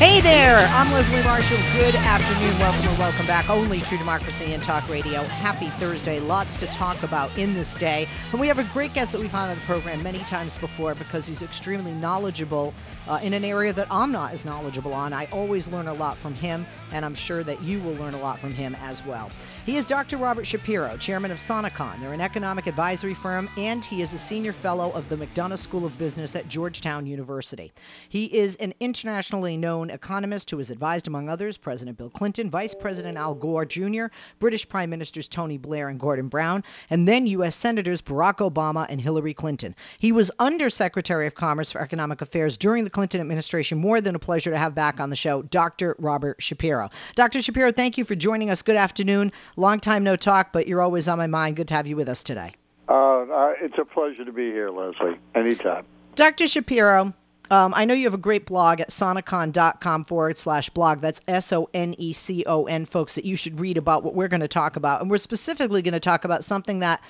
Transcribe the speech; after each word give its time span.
Hey 0.00 0.22
there, 0.22 0.56
I'm 0.56 0.90
Leslie 0.92 1.22
Marshall. 1.22 1.58
Good 1.74 1.94
afternoon, 1.94 2.58
welcome 2.58 2.88
or 2.88 2.98
welcome 2.98 3.26
back. 3.26 3.50
Only 3.50 3.80
True 3.80 3.98
Democracy 3.98 4.54
and 4.54 4.62
Talk 4.62 4.88
Radio. 4.88 5.24
Happy 5.24 5.68
Thursday. 5.68 6.20
Lots 6.20 6.56
to 6.56 6.66
talk 6.68 7.02
about 7.02 7.36
in 7.36 7.52
this 7.52 7.74
day. 7.74 8.08
And 8.32 8.40
we 8.40 8.48
have 8.48 8.58
a 8.58 8.64
great 8.72 8.94
guest 8.94 9.12
that 9.12 9.20
we've 9.20 9.30
had 9.30 9.50
on 9.50 9.56
the 9.56 9.60
program 9.66 10.02
many 10.02 10.20
times 10.20 10.56
before 10.56 10.94
because 10.94 11.26
he's 11.26 11.42
extremely 11.42 11.92
knowledgeable 11.92 12.72
uh, 13.08 13.20
in 13.22 13.34
an 13.34 13.44
area 13.44 13.74
that 13.74 13.88
I'm 13.90 14.10
not 14.10 14.32
as 14.32 14.46
knowledgeable 14.46 14.94
on. 14.94 15.12
I 15.12 15.26
always 15.26 15.68
learn 15.68 15.86
a 15.86 15.92
lot 15.92 16.16
from 16.16 16.32
him, 16.32 16.64
and 16.92 17.04
I'm 17.04 17.14
sure 17.14 17.44
that 17.44 17.60
you 17.62 17.80
will 17.80 17.94
learn 17.96 18.14
a 18.14 18.20
lot 18.20 18.38
from 18.38 18.54
him 18.54 18.74
as 18.80 19.04
well. 19.04 19.30
He 19.66 19.76
is 19.76 19.86
Dr. 19.86 20.16
Robert 20.16 20.46
Shapiro, 20.46 20.96
chairman 20.96 21.30
of 21.30 21.36
Sonecon. 21.36 22.00
They're 22.00 22.14
an 22.14 22.22
economic 22.22 22.66
advisory 22.66 23.12
firm, 23.12 23.50
and 23.58 23.84
he 23.84 24.00
is 24.00 24.14
a 24.14 24.18
senior 24.18 24.54
fellow 24.54 24.90
of 24.92 25.10
the 25.10 25.16
McDonough 25.16 25.58
School 25.58 25.84
of 25.84 25.98
Business 25.98 26.36
at 26.36 26.48
Georgetown 26.48 27.06
University. 27.06 27.70
He 28.08 28.24
is 28.24 28.56
an 28.56 28.72
internationally 28.80 29.58
known 29.58 29.89
economist 29.90 30.50
who 30.50 30.58
has 30.58 30.70
advised, 30.70 31.08
among 31.08 31.28
others, 31.28 31.56
President 31.56 31.98
Bill 31.98 32.10
Clinton, 32.10 32.50
Vice 32.50 32.74
President 32.74 33.18
Al 33.18 33.34
Gore 33.34 33.64
Jr., 33.64 34.06
British 34.38 34.68
Prime 34.68 34.90
Ministers 34.90 35.28
Tony 35.28 35.58
Blair 35.58 35.88
and 35.88 36.00
Gordon 36.00 36.28
Brown, 36.28 36.64
and 36.88 37.06
then 37.06 37.26
U.S. 37.26 37.54
Senators 37.54 38.02
Barack 38.02 38.36
Obama 38.36 38.86
and 38.88 39.00
Hillary 39.00 39.34
Clinton. 39.34 39.74
He 39.98 40.12
was 40.12 40.30
Undersecretary 40.38 41.26
of 41.26 41.34
Commerce 41.34 41.70
for 41.70 41.80
Economic 41.80 42.22
Affairs 42.22 42.58
during 42.58 42.84
the 42.84 42.90
Clinton 42.90 43.20
administration. 43.20 43.78
More 43.78 44.00
than 44.00 44.14
a 44.14 44.18
pleasure 44.18 44.50
to 44.50 44.58
have 44.58 44.74
back 44.74 45.00
on 45.00 45.10
the 45.10 45.16
show, 45.16 45.42
Dr. 45.42 45.96
Robert 45.98 46.42
Shapiro. 46.42 46.90
Dr. 47.14 47.42
Shapiro, 47.42 47.72
thank 47.72 47.98
you 47.98 48.04
for 48.04 48.14
joining 48.14 48.50
us. 48.50 48.62
Good 48.62 48.76
afternoon. 48.76 49.32
Long 49.56 49.80
time 49.80 50.04
no 50.04 50.16
talk, 50.16 50.52
but 50.52 50.66
you're 50.66 50.82
always 50.82 51.08
on 51.08 51.18
my 51.18 51.26
mind. 51.26 51.56
Good 51.56 51.68
to 51.68 51.74
have 51.74 51.86
you 51.86 51.96
with 51.96 52.08
us 52.08 52.22
today. 52.22 52.54
Uh, 52.88 52.92
uh, 52.92 53.52
it's 53.60 53.78
a 53.78 53.84
pleasure 53.84 54.24
to 54.24 54.32
be 54.32 54.50
here, 54.50 54.70
Leslie. 54.70 55.16
Anytime. 55.34 55.84
Dr. 56.16 56.48
Shapiro, 56.48 57.14
um, 57.50 57.74
I 57.74 57.84
know 57.84 57.94
you 57.94 58.04
have 58.04 58.14
a 58.14 58.18
great 58.18 58.46
blog 58.46 58.80
at 58.80 58.90
sonecon.com 58.90 60.04
forward 60.04 60.38
slash 60.38 60.70
blog. 60.70 61.00
That's 61.00 61.20
S 61.26 61.52
O 61.52 61.68
N 61.74 61.94
E 61.98 62.12
C 62.12 62.44
O 62.46 62.64
N, 62.64 62.86
folks, 62.86 63.16
that 63.16 63.24
you 63.24 63.36
should 63.36 63.58
read 63.58 63.76
about 63.76 64.04
what 64.04 64.14
we're 64.14 64.28
going 64.28 64.40
to 64.40 64.48
talk 64.48 64.76
about. 64.76 65.00
And 65.00 65.10
we're 65.10 65.18
specifically 65.18 65.82
going 65.82 65.94
to 65.94 66.00
talk 66.00 66.24
about 66.24 66.44
something 66.44 66.80
that 66.80 67.02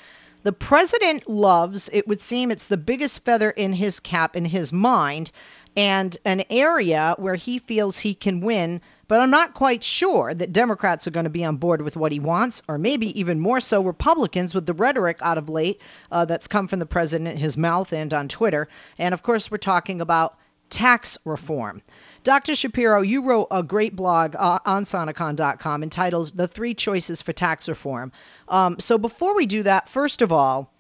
the 0.43 0.53
president 0.53 1.29
loves. 1.29 1.91
It 1.93 2.09
would 2.09 2.23
seem 2.23 2.51
it's 2.51 2.69
the 2.69 2.79
biggest 2.79 3.25
feather 3.25 3.51
in 3.51 3.75
his 3.75 4.01
cap, 4.01 4.35
in 4.35 4.47
his 4.47 4.73
mind, 4.73 5.31
and 5.77 6.17
an 6.25 6.45
area 6.49 7.15
where 7.19 7.35
he 7.35 7.59
feels 7.59 7.99
he 7.99 8.15
can 8.15 8.41
win. 8.41 8.81
But 9.11 9.19
I'm 9.19 9.31
not 9.31 9.55
quite 9.55 9.83
sure 9.83 10.33
that 10.33 10.53
Democrats 10.53 11.09
are 11.09 11.11
going 11.11 11.25
to 11.25 11.31
be 11.31 11.45
on 11.45 11.57
board 11.57 11.83
with 11.83 11.97
what 11.97 12.13
he 12.13 12.21
wants, 12.21 12.63
or 12.69 12.79
maybe 12.79 13.19
even 13.19 13.41
more 13.41 13.61
so 13.61 13.83
Republicans 13.83 14.55
with 14.55 14.67
the 14.67 14.73
rhetoric 14.73 15.19
out 15.21 15.37
of 15.37 15.49
late 15.49 15.81
uh, 16.13 16.27
that's 16.27 16.47
come 16.47 16.69
from 16.69 16.79
the 16.79 16.87
president, 16.87 17.37
his 17.37 17.57
mouth, 17.57 17.93
and 17.93 18.15
on 18.15 18.29
Twitter. 18.29 18.69
And 18.99 19.13
of 19.13 19.25
course, 19.25 19.51
we're 19.51 19.57
talking 19.59 20.01
about 20.01 20.39
tax 20.69 21.19
reform. 21.25 21.83
Dr. 22.23 22.55
Shapiro, 22.55 23.01
you 23.01 23.23
wrote 23.23 23.49
a 23.51 23.65
great 23.65 23.97
blog 23.97 24.37
uh, 24.37 24.61
on 24.65 24.85
Sonecon.com 24.85 25.83
entitled 25.83 26.29
The 26.37 26.47
Three 26.47 26.75
Choices 26.75 27.21
for 27.21 27.33
Tax 27.33 27.69
Reform. 27.69 28.13
Um, 28.49 28.79
so 28.79 28.97
before 28.97 29.35
we 29.35 29.47
do 29.47 29.65
that, 29.65 29.89
first 29.89 30.23
of 30.23 30.31
all, 30.31 30.73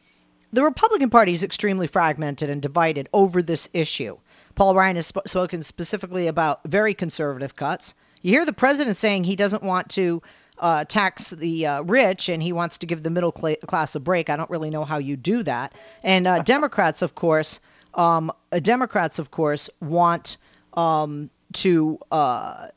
the 0.53 0.63
Republican 0.63 1.11
Party 1.11 1.33
is 1.33 1.43
extremely 1.43 1.89
fragmented 1.89 2.49
and 2.49 2.63
divided 2.63 3.09
over 3.13 3.43
this 3.43 3.69
issue. 3.75 4.19
Paul 4.55 4.77
Ryan 4.77 4.95
has 4.95 5.09
sp- 5.11 5.27
spoken 5.27 5.63
specifically 5.63 6.29
about 6.29 6.61
very 6.65 6.95
conservative 6.95 7.57
cuts. 7.57 7.97
You 8.23 8.33
hear 8.33 8.45
the 8.45 8.53
president 8.53 8.97
saying 8.97 9.25
he 9.25 9.37
doesn't 9.37 9.63
want 9.63 9.91
to 9.91 10.23
uh, 10.59 10.85
tax 10.85 11.31
the 11.31 11.67
uh, 11.67 11.83
rich 11.83 12.29
and 12.29 12.43
he 12.43 12.53
wants 12.53 12.79
to 12.79 12.87
give 12.87 13.03
the 13.03 13.11
middle 13.11 13.35
cl- 13.37 13.57
class 13.67 13.95
a 13.95 14.01
break. 14.01 14.29
I 14.29 14.37
don't 14.37 14.51
really 14.51 14.71
know 14.71 14.85
how 14.85 14.99
you 14.99 15.17
do 15.17 15.43
that. 15.45 15.73
And 16.03 16.27
uh, 16.27 16.41
Democrats, 16.41 17.03
of 17.03 17.15
course, 17.15 17.61
um, 17.95 18.31
Democrats, 18.51 19.19
of 19.19 19.31
course, 19.31 19.71
want 19.81 20.37
um, 20.75 21.31
to 21.55 21.99
uh, 22.13 22.69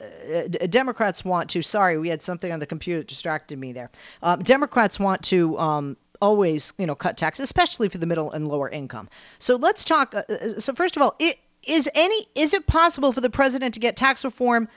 Democrats 0.69 1.23
want 1.23 1.51
to. 1.51 1.61
Sorry, 1.61 1.97
we 1.97 2.09
had 2.09 2.23
something 2.23 2.51
on 2.51 2.59
the 2.59 2.65
computer 2.65 2.99
that 2.99 3.07
distracted 3.07 3.59
me 3.59 3.73
there. 3.73 3.91
Um, 4.23 4.41
Democrats 4.41 4.99
want 4.99 5.23
to 5.25 5.59
um, 5.59 5.97
always, 6.21 6.73
you 6.77 6.87
know, 6.87 6.95
cut 6.95 7.17
taxes, 7.17 7.43
especially 7.43 7.89
for 7.89 7.99
the 7.99 8.07
middle 8.07 8.31
and 8.31 8.47
lower 8.47 8.69
income. 8.69 9.09
So 9.39 9.57
let's 9.57 9.83
talk. 9.83 10.15
Uh, 10.15 10.23
uh 10.27 10.59
so 10.59 10.73
first 10.73 10.95
of 10.95 11.03
all, 11.03 11.15
it, 11.19 11.37
is 11.65 11.89
any 11.93 12.27
is 12.33 12.53
it 12.53 12.65
possible 12.65 13.11
for 13.13 13.21
the 13.21 13.29
president 13.29 13.75
to 13.75 13.79
get 13.79 13.95
tax 13.95 14.25
reform 14.25 14.67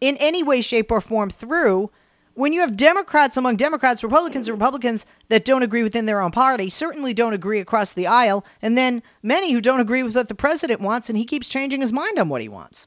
in 0.00 0.16
any 0.16 0.42
way, 0.42 0.60
shape, 0.60 0.90
or 0.90 1.00
form 1.00 1.30
through 1.30 1.90
when 2.34 2.52
you 2.52 2.60
have 2.60 2.76
Democrats 2.76 3.36
among 3.36 3.56
Democrats, 3.56 4.02
Republicans 4.02 4.48
and 4.48 4.56
Republicans 4.56 5.04
that 5.28 5.44
don't 5.44 5.62
agree 5.62 5.82
within 5.82 6.06
their 6.06 6.20
own 6.22 6.30
party, 6.30 6.70
certainly 6.70 7.12
don't 7.12 7.34
agree 7.34 7.60
across 7.60 7.92
the 7.92 8.06
aisle, 8.06 8.44
and 8.62 8.78
then 8.78 9.02
many 9.22 9.52
who 9.52 9.60
don't 9.60 9.80
agree 9.80 10.02
with 10.02 10.14
what 10.14 10.28
the 10.28 10.34
president 10.34 10.80
wants, 10.80 11.10
and 11.10 11.18
he 11.18 11.24
keeps 11.24 11.48
changing 11.48 11.80
his 11.80 11.92
mind 11.92 12.18
on 12.18 12.28
what 12.28 12.40
he 12.40 12.48
wants. 12.48 12.86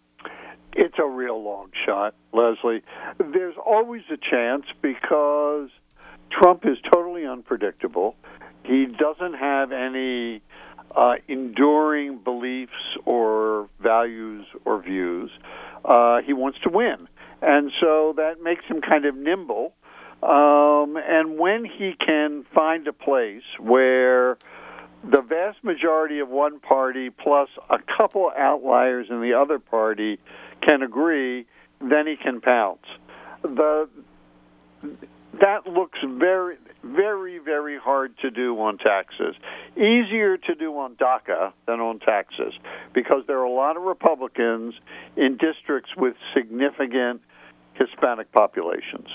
It's 0.75 0.97
a 0.97 1.05
real 1.05 1.41
long 1.43 1.69
shot, 1.85 2.15
Leslie. 2.31 2.81
There's 3.19 3.55
always 3.63 4.01
a 4.11 4.17
chance 4.17 4.65
because 4.81 5.69
Trump 6.31 6.65
is 6.65 6.77
totally 6.91 7.27
unpredictable. 7.27 8.15
He 8.63 8.85
doesn't 8.85 9.33
have 9.33 9.71
any 9.71 10.41
uh, 10.95 11.15
enduring 11.27 12.17
beliefs 12.19 12.71
or 13.05 13.69
values 13.79 14.45
or 14.65 14.81
views. 14.81 15.29
Uh, 15.83 16.21
he 16.21 16.33
wants 16.33 16.59
to 16.63 16.69
win. 16.69 17.07
And 17.41 17.71
so 17.81 18.13
that 18.17 18.41
makes 18.41 18.65
him 18.65 18.81
kind 18.81 19.05
of 19.05 19.15
nimble. 19.15 19.73
Um, 20.21 20.97
and 20.97 21.37
when 21.37 21.65
he 21.65 21.93
can 22.05 22.45
find 22.55 22.87
a 22.87 22.93
place 22.93 23.43
where 23.59 24.37
the 25.03 25.21
vast 25.21 25.61
majority 25.63 26.19
of 26.19 26.29
one 26.29 26.61
party 26.61 27.09
plus 27.09 27.49
a 27.69 27.77
couple 27.97 28.31
outliers 28.37 29.07
in 29.09 29.19
the 29.19 29.33
other 29.33 29.59
party 29.59 30.19
can 30.61 30.81
agree, 30.81 31.45
then 31.81 32.07
he 32.07 32.15
can 32.15 32.39
pounce. 32.39 32.85
The 33.41 33.89
that 35.41 35.67
looks 35.67 35.99
very 36.05 36.57
very, 36.83 37.39
very 37.39 37.77
hard 37.77 38.17
to 38.19 38.29
do 38.29 38.59
on 38.59 38.77
taxes. 38.77 39.35
Easier 39.75 40.37
to 40.37 40.55
do 40.55 40.77
on 40.77 40.95
DACA 40.95 41.53
than 41.65 41.79
on 41.79 41.99
taxes 41.99 42.53
because 42.93 43.23
there 43.27 43.39
are 43.39 43.45
a 43.45 43.51
lot 43.51 43.77
of 43.77 43.83
Republicans 43.83 44.75
in 45.15 45.37
districts 45.37 45.91
with 45.95 46.15
significant 46.33 47.21
Hispanic 47.73 48.31
populations. 48.31 49.07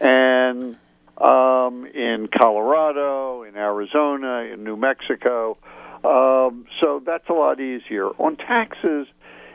And 0.00 0.76
um, 1.18 1.86
in 1.86 2.28
Colorado, 2.28 3.42
in 3.42 3.56
Arizona, 3.56 4.40
in 4.52 4.64
New 4.64 4.76
Mexico. 4.76 5.56
Um, 6.04 6.66
so 6.80 7.02
that's 7.04 7.28
a 7.28 7.32
lot 7.32 7.60
easier. 7.60 8.08
On 8.18 8.36
taxes, 8.36 9.06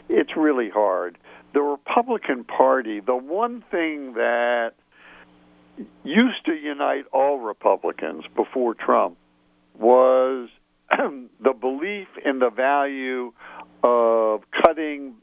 it's 0.09 0.35
really 0.35 0.69
hard. 0.69 1.17
The 1.53 1.61
Republican 1.61 2.43
Party, 2.43 2.99
the 2.99 3.15
one 3.15 3.63
thing 3.69 4.13
that 4.13 4.71
used 6.03 6.45
to 6.45 6.53
unite 6.53 7.05
all 7.11 7.39
Republicans 7.39 8.23
before 8.35 8.73
Trump 8.73 9.17
was 9.77 10.49
the 10.89 11.53
belief 11.59 12.07
in 12.23 12.39
the 12.39 12.49
value 12.49 13.31
of 13.83 14.41
cutting 14.63 15.15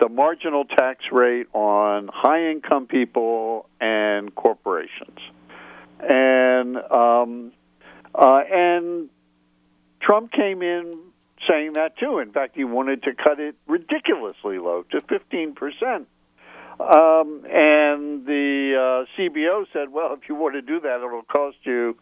the 0.00 0.08
marginal 0.08 0.64
tax 0.64 1.04
rate 1.12 1.46
on 1.52 2.08
high 2.12 2.50
income 2.50 2.86
people 2.86 3.68
and 3.80 4.34
corporations. 4.34 5.18
And 6.00 6.76
um, 6.76 7.52
uh, 8.14 8.40
and 8.50 9.08
Trump 10.02 10.32
came 10.32 10.62
in 10.62 10.98
saying 11.48 11.74
that 11.74 11.96
too. 11.98 12.18
In 12.18 12.32
fact, 12.32 12.56
he 12.56 12.64
wanted 12.64 13.02
to 13.04 13.14
cut 13.14 13.40
it 13.40 13.54
ridiculously 13.66 14.58
low 14.58 14.84
to 14.90 15.00
15 15.00 15.54
percent. 15.54 16.08
Um, 16.80 17.42
and 17.44 18.26
the 18.26 19.04
uh, 19.06 19.20
CBO 19.20 19.64
said, 19.72 19.92
well, 19.92 20.12
if 20.14 20.28
you 20.28 20.34
want 20.34 20.54
to 20.54 20.62
do 20.62 20.80
that, 20.80 20.96
it'll 20.96 21.22
cost 21.22 21.56
you 21.62 21.96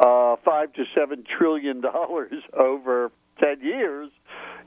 uh, 0.00 0.36
five 0.44 0.72
to 0.74 0.84
seven 0.94 1.24
trillion 1.38 1.80
dollars 1.92 2.42
over 2.52 3.10
ten 3.40 3.60
years. 3.62 4.10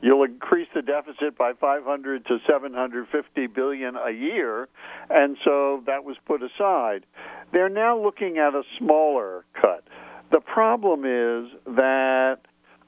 You'll 0.01 0.23
increase 0.23 0.69
the 0.73 0.81
deficit 0.81 1.37
by 1.37 1.51
500 1.59 2.25
to 2.27 2.37
750 2.47 3.47
billion 3.47 3.95
a 3.97 4.11
year, 4.11 4.69
and 5.09 5.35
so 5.43 5.83
that 5.87 6.05
was 6.05 6.15
put 6.25 6.41
aside. 6.41 7.05
They're 7.51 7.67
now 7.67 8.01
looking 8.01 8.37
at 8.37 8.55
a 8.55 8.63
smaller 8.77 9.43
cut. 9.59 9.83
The 10.31 10.39
problem 10.39 11.01
is 11.01 11.51
that 11.75 12.37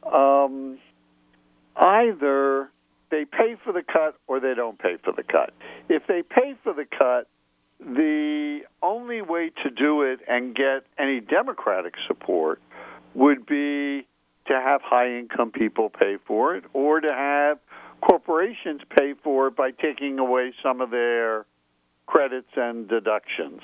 um, 0.09 0.77
either 1.75 2.71
they 3.11 3.25
pay 3.25 3.55
for 3.63 3.71
the 3.73 3.83
cut 3.83 4.15
or 4.27 4.39
they 4.39 4.55
don't 4.55 4.79
pay 4.79 4.97
for 5.03 5.11
the 5.11 5.23
cut. 5.23 5.53
If 5.89 6.07
they 6.07 6.23
pay 6.23 6.55
for 6.63 6.73
the 6.73 6.85
cut, 6.85 7.27
the 7.79 8.61
only 8.81 9.21
way 9.21 9.51
to 9.63 9.69
do 9.69 10.03
it 10.03 10.19
and 10.27 10.55
get 10.55 10.85
any 10.97 11.19
Democratic 11.19 11.95
support 12.07 12.61
would 13.13 13.45
be 13.45 14.07
to 14.47 14.53
have 14.53 14.81
high 14.81 15.17
income 15.17 15.51
people 15.51 15.89
pay 15.89 16.17
for 16.25 16.55
it 16.55 16.63
or 16.73 16.99
to 17.01 17.11
have 17.11 17.59
corporations 18.01 18.81
pay 18.97 19.13
for 19.23 19.47
it 19.47 19.55
by 19.55 19.71
taking 19.71 20.19
away 20.19 20.53
some 20.63 20.81
of 20.81 20.89
their 20.89 21.45
credits 22.07 22.49
and 22.55 22.87
deductions. 22.87 23.61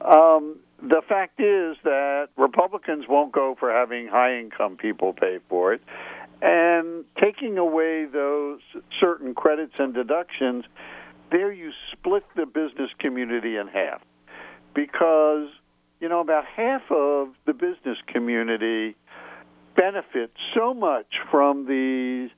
Um, 0.00 0.58
the 0.80 1.02
fact 1.08 1.40
is 1.40 1.76
that 1.84 2.28
Republicans 2.36 3.06
won't 3.08 3.32
go 3.32 3.56
for 3.58 3.72
having 3.72 4.08
high 4.08 4.38
income 4.38 4.76
people 4.76 5.12
pay 5.12 5.38
for 5.48 5.72
it. 5.72 5.80
And 6.40 7.04
taking 7.20 7.58
away 7.58 8.04
those 8.04 8.60
certain 9.00 9.34
credits 9.34 9.74
and 9.78 9.92
deductions 9.92 10.64
there 11.30 11.52
you 11.52 11.72
split 11.92 12.24
the 12.36 12.46
business 12.46 12.90
community 12.98 13.56
in 13.56 13.68
half 13.68 14.00
because 14.74 15.48
you 16.00 16.08
know 16.08 16.20
about 16.20 16.44
half 16.46 16.82
of 16.90 17.28
the 17.44 17.52
business 17.52 17.98
community 18.06 18.96
benefits 19.76 20.32
so 20.54 20.72
much 20.72 21.06
from 21.30 21.66
these 21.66 22.30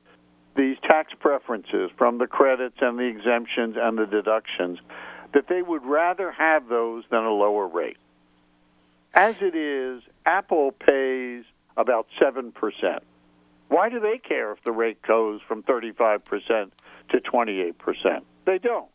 these 0.57 0.77
tax 0.83 1.13
preferences, 1.19 1.91
from 1.97 2.19
the 2.19 2.27
credits 2.27 2.77
and 2.81 2.99
the 2.99 3.05
exemptions 3.05 3.77
and 3.79 3.97
the 3.97 4.07
deductions, 4.07 4.79
that 5.33 5.47
they 5.49 5.63
would 5.63 5.85
rather 5.85 6.33
have 6.33 6.69
those 6.69 7.05
than 7.09 7.23
a 7.23 7.31
lower 7.31 7.69
rate. 7.69 7.97
As 9.15 9.37
it 9.41 9.55
is, 9.55 10.03
Apple 10.27 10.73
pays 10.73 11.45
about 11.77 12.09
7%. 12.21 12.53
Why 13.71 13.89
do 13.89 14.01
they 14.01 14.19
care 14.19 14.51
if 14.51 14.63
the 14.65 14.73
rate 14.73 15.01
goes 15.01 15.41
from 15.47 15.63
35% 15.63 16.73
to 17.11 17.21
28%? 17.21 18.21
They 18.45 18.59
don't. 18.59 18.91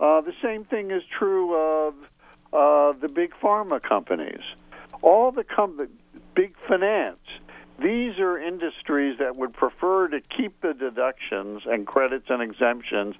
Uh, 0.00 0.20
the 0.20 0.32
same 0.42 0.64
thing 0.64 0.90
is 0.90 1.04
true 1.16 1.54
of 1.54 1.94
uh, 2.52 2.98
the 2.98 3.08
big 3.08 3.32
pharma 3.40 3.80
companies. 3.80 4.42
All 5.00 5.30
the 5.30 5.44
com- 5.44 5.88
big 6.34 6.56
finance. 6.66 7.20
These 7.80 8.18
are 8.18 8.36
industries 8.36 9.18
that 9.20 9.36
would 9.36 9.52
prefer 9.52 10.08
to 10.08 10.20
keep 10.20 10.60
the 10.60 10.74
deductions 10.74 11.62
and 11.64 11.86
credits 11.86 12.26
and 12.30 12.42
exemptions 12.42 13.14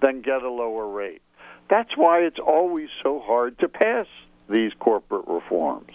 than 0.00 0.22
get 0.22 0.42
a 0.42 0.50
lower 0.50 0.88
rate. 0.88 1.22
That's 1.70 1.96
why 1.96 2.22
it's 2.22 2.40
always 2.40 2.88
so 3.00 3.20
hard 3.20 3.60
to 3.60 3.68
pass 3.68 4.06
these 4.48 4.72
corporate 4.80 5.28
reforms. 5.28 5.92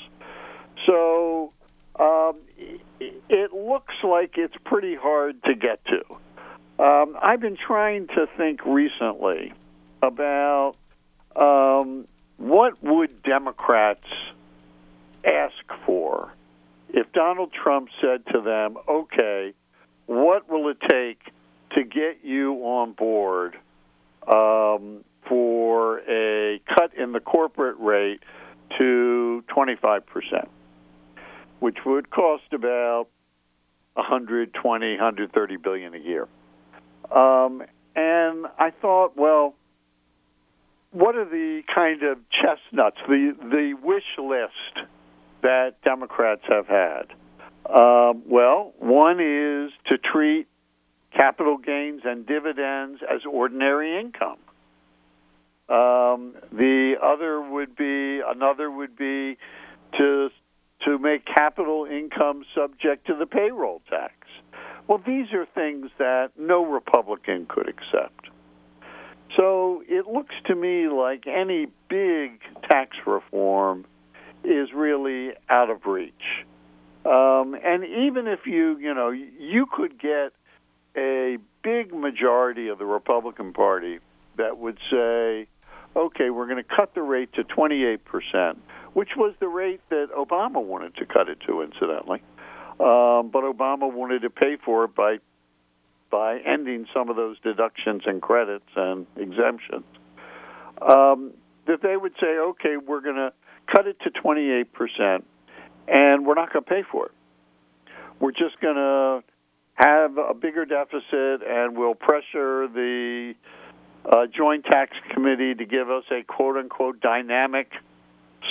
So 0.86 1.51
um, 2.00 2.39
it 3.30 3.53
looks 3.53 3.95
like 4.03 4.38
it's 4.38 4.56
pretty 4.65 4.95
hard 4.95 5.42
to 5.44 5.56
get 5.56 5.83
to. 5.86 6.03
Um, 6.83 7.18
I've 7.21 7.39
been 7.39 7.57
trying 7.57 8.07
to 8.07 8.27
think 8.38 8.65
recently 8.65 9.53
about 10.01 10.75
um, 11.36 12.07
what 12.38 12.81
would 12.83 13.24
Democrats 13.24 14.07
ask 15.24 15.63
for 15.86 16.33
if 16.89 17.12
Donald 17.13 17.53
Trump 17.53 17.89
said 18.01 18.25
to 18.33 18.42
them, 18.42 18.77
"Okay, 18.88 19.53
what 20.07 20.50
will 20.50 20.69
it 20.69 20.81
take 20.89 21.19
to 21.71 21.83
get 21.83 22.24
you 22.24 22.56
on 22.65 22.94
board 22.94 23.57
um, 24.27 25.03
for 25.27 26.00
a 26.09 26.59
cut 26.68 26.94
in 26.95 27.12
the 27.12 27.19
corporate 27.19 27.77
rate 27.80 28.21
to 28.80 29.44
25 29.48 30.06
percent?" 30.07 30.50
Which 31.62 31.78
would 31.86 32.10
cost 32.10 32.52
about 32.54 33.06
120, 33.94 34.92
130 34.96 35.58
billion 35.58 35.94
a 35.94 36.00
year. 36.00 36.28
Um, 37.16 37.62
and 37.96 38.48
I 38.58 38.72
thought, 38.81 39.16
well, 39.16 39.54
what 40.92 41.16
are 41.16 41.25
the 41.25 41.62
kind 41.74 42.02
of 42.04 42.18
chestnuts, 42.31 42.98
the 43.08 43.36
the 43.40 43.74
wish 43.81 44.04
list 44.18 44.88
that 45.44 45.75
Democrats 45.84 46.42
have 46.50 46.68
had? 46.68 47.13
Um, 47.69 48.24
well, 48.28 48.74
one 48.80 49.19
is 49.19 49.72
to 49.88 49.98
treat 49.98 50.48
capital 51.16 51.58
gains 51.58 52.02
and 52.04 52.25
dividends 52.25 53.02
as 53.08 53.22
ordinary 53.30 54.00
income. 54.00 54.40
Um, 55.69 56.34
the 56.52 56.96
other 57.02 57.40
would 57.40 57.75
be 57.75 58.19
another 58.25 58.69
would 58.72 58.98
be 58.98 59.38
to 59.98 60.30
to 60.86 60.98
make 60.98 61.25
capital 61.25 61.86
income 61.86 62.44
subject 62.56 63.07
to 63.07 63.16
the 63.16 63.25
payroll 63.25 63.81
tax. 63.89 64.13
Well, 64.88 65.01
these 65.06 65.31
are 65.33 65.45
things 65.45 65.89
that 66.00 66.31
no 66.38 66.66
Republican 66.66 67.45
could 67.48 67.68
accept. 67.68 68.30
So 69.38 69.83
it 69.88 70.07
looks 70.07 70.36
to 70.48 70.56
me 70.56 70.89
like 70.89 71.25
any 71.28 71.68
big 71.89 72.42
tax 72.69 72.98
reform 73.06 73.86
is 74.44 74.69
really 74.74 75.31
out 75.50 75.69
of 75.69 75.86
reach. 75.86 76.45
Um, 77.06 77.56
and 77.63 77.84
even 77.84 78.27
if 78.27 78.45
you, 78.45 78.77
you 78.77 78.94
know, 78.94 79.10
you 79.10 79.66
could 79.72 80.00
get 80.00 80.34
a 80.95 81.38
big 81.63 81.94
majority 81.94 82.68
of 82.68 82.77
the 82.77 82.86
Republican 82.86 83.54
Party 83.54 84.00
that 84.38 84.57
would 84.57 84.77
say, 84.92 85.48
okay, 85.95 86.30
we're 86.30 86.48
going 86.48 86.63
to 86.63 86.75
cut 86.75 86.94
the 86.94 87.01
rate 87.01 87.34
to 87.34 87.44
28 87.44 88.04
percent 88.06 88.62
which 88.94 89.10
was 89.16 89.34
the 89.40 89.48
rate 89.48 89.82
that 89.90 90.08
Obama 90.18 90.64
wanted 90.64 90.96
to 90.98 91.06
cut 91.06 91.30
it 91.30 91.40
to, 91.48 91.62
incidentally. 91.62 92.22
Um, 92.80 93.30
but 93.30 93.44
Obama 93.44 93.92
wanted 93.92 94.24
to 94.24 94.30
pay 94.30 94.58
for 94.64 94.86
it 94.86 94.96
by 94.96 95.18
by 96.10 96.40
ending 96.40 96.88
some 96.94 97.10
of 97.10 97.16
those 97.16 97.40
deductions 97.40 98.02
and 98.06 98.22
credits 98.22 98.68
and 98.76 99.08
exemptions. 99.16 99.86
Um, 100.82 101.32
that 101.68 101.82
they 101.82 101.96
would 101.96 102.14
say, 102.20 102.38
okay, 102.38 102.76
we're 102.76 103.00
going 103.00 103.16
to 103.16 103.32
cut 103.72 103.88
it 103.88 103.98
to 104.02 104.10
28 104.10 104.74
percent, 104.74 105.26
and 105.88 106.26
we're 106.26 106.36
not 106.36 106.52
going 106.52 106.66
to 106.66 106.70
pay 106.70 106.84
for 106.92 107.06
it. 107.08 107.12
We're 108.20 108.32
just 108.32 108.60
going 108.62 108.76
to 108.76 109.24
have 109.76 110.18
a 110.18 110.34
bigger 110.34 110.66
deficit, 110.66 111.48
and 111.48 111.78
we'll 111.78 111.96
pressure 111.96 112.68
the 112.68 113.34
uh, 114.06 114.26
Joint 114.36 114.66
Tax 114.66 114.92
Committee 115.14 115.56
to 115.56 115.66
give 115.66 115.90
us 115.90 116.04
a 116.12 116.24
quote 116.24 116.58
unquote 116.58 117.00
dynamic 117.00 117.72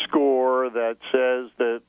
score 0.09 0.71
that 0.71 0.97
says 1.13 1.51
that 1.59 1.83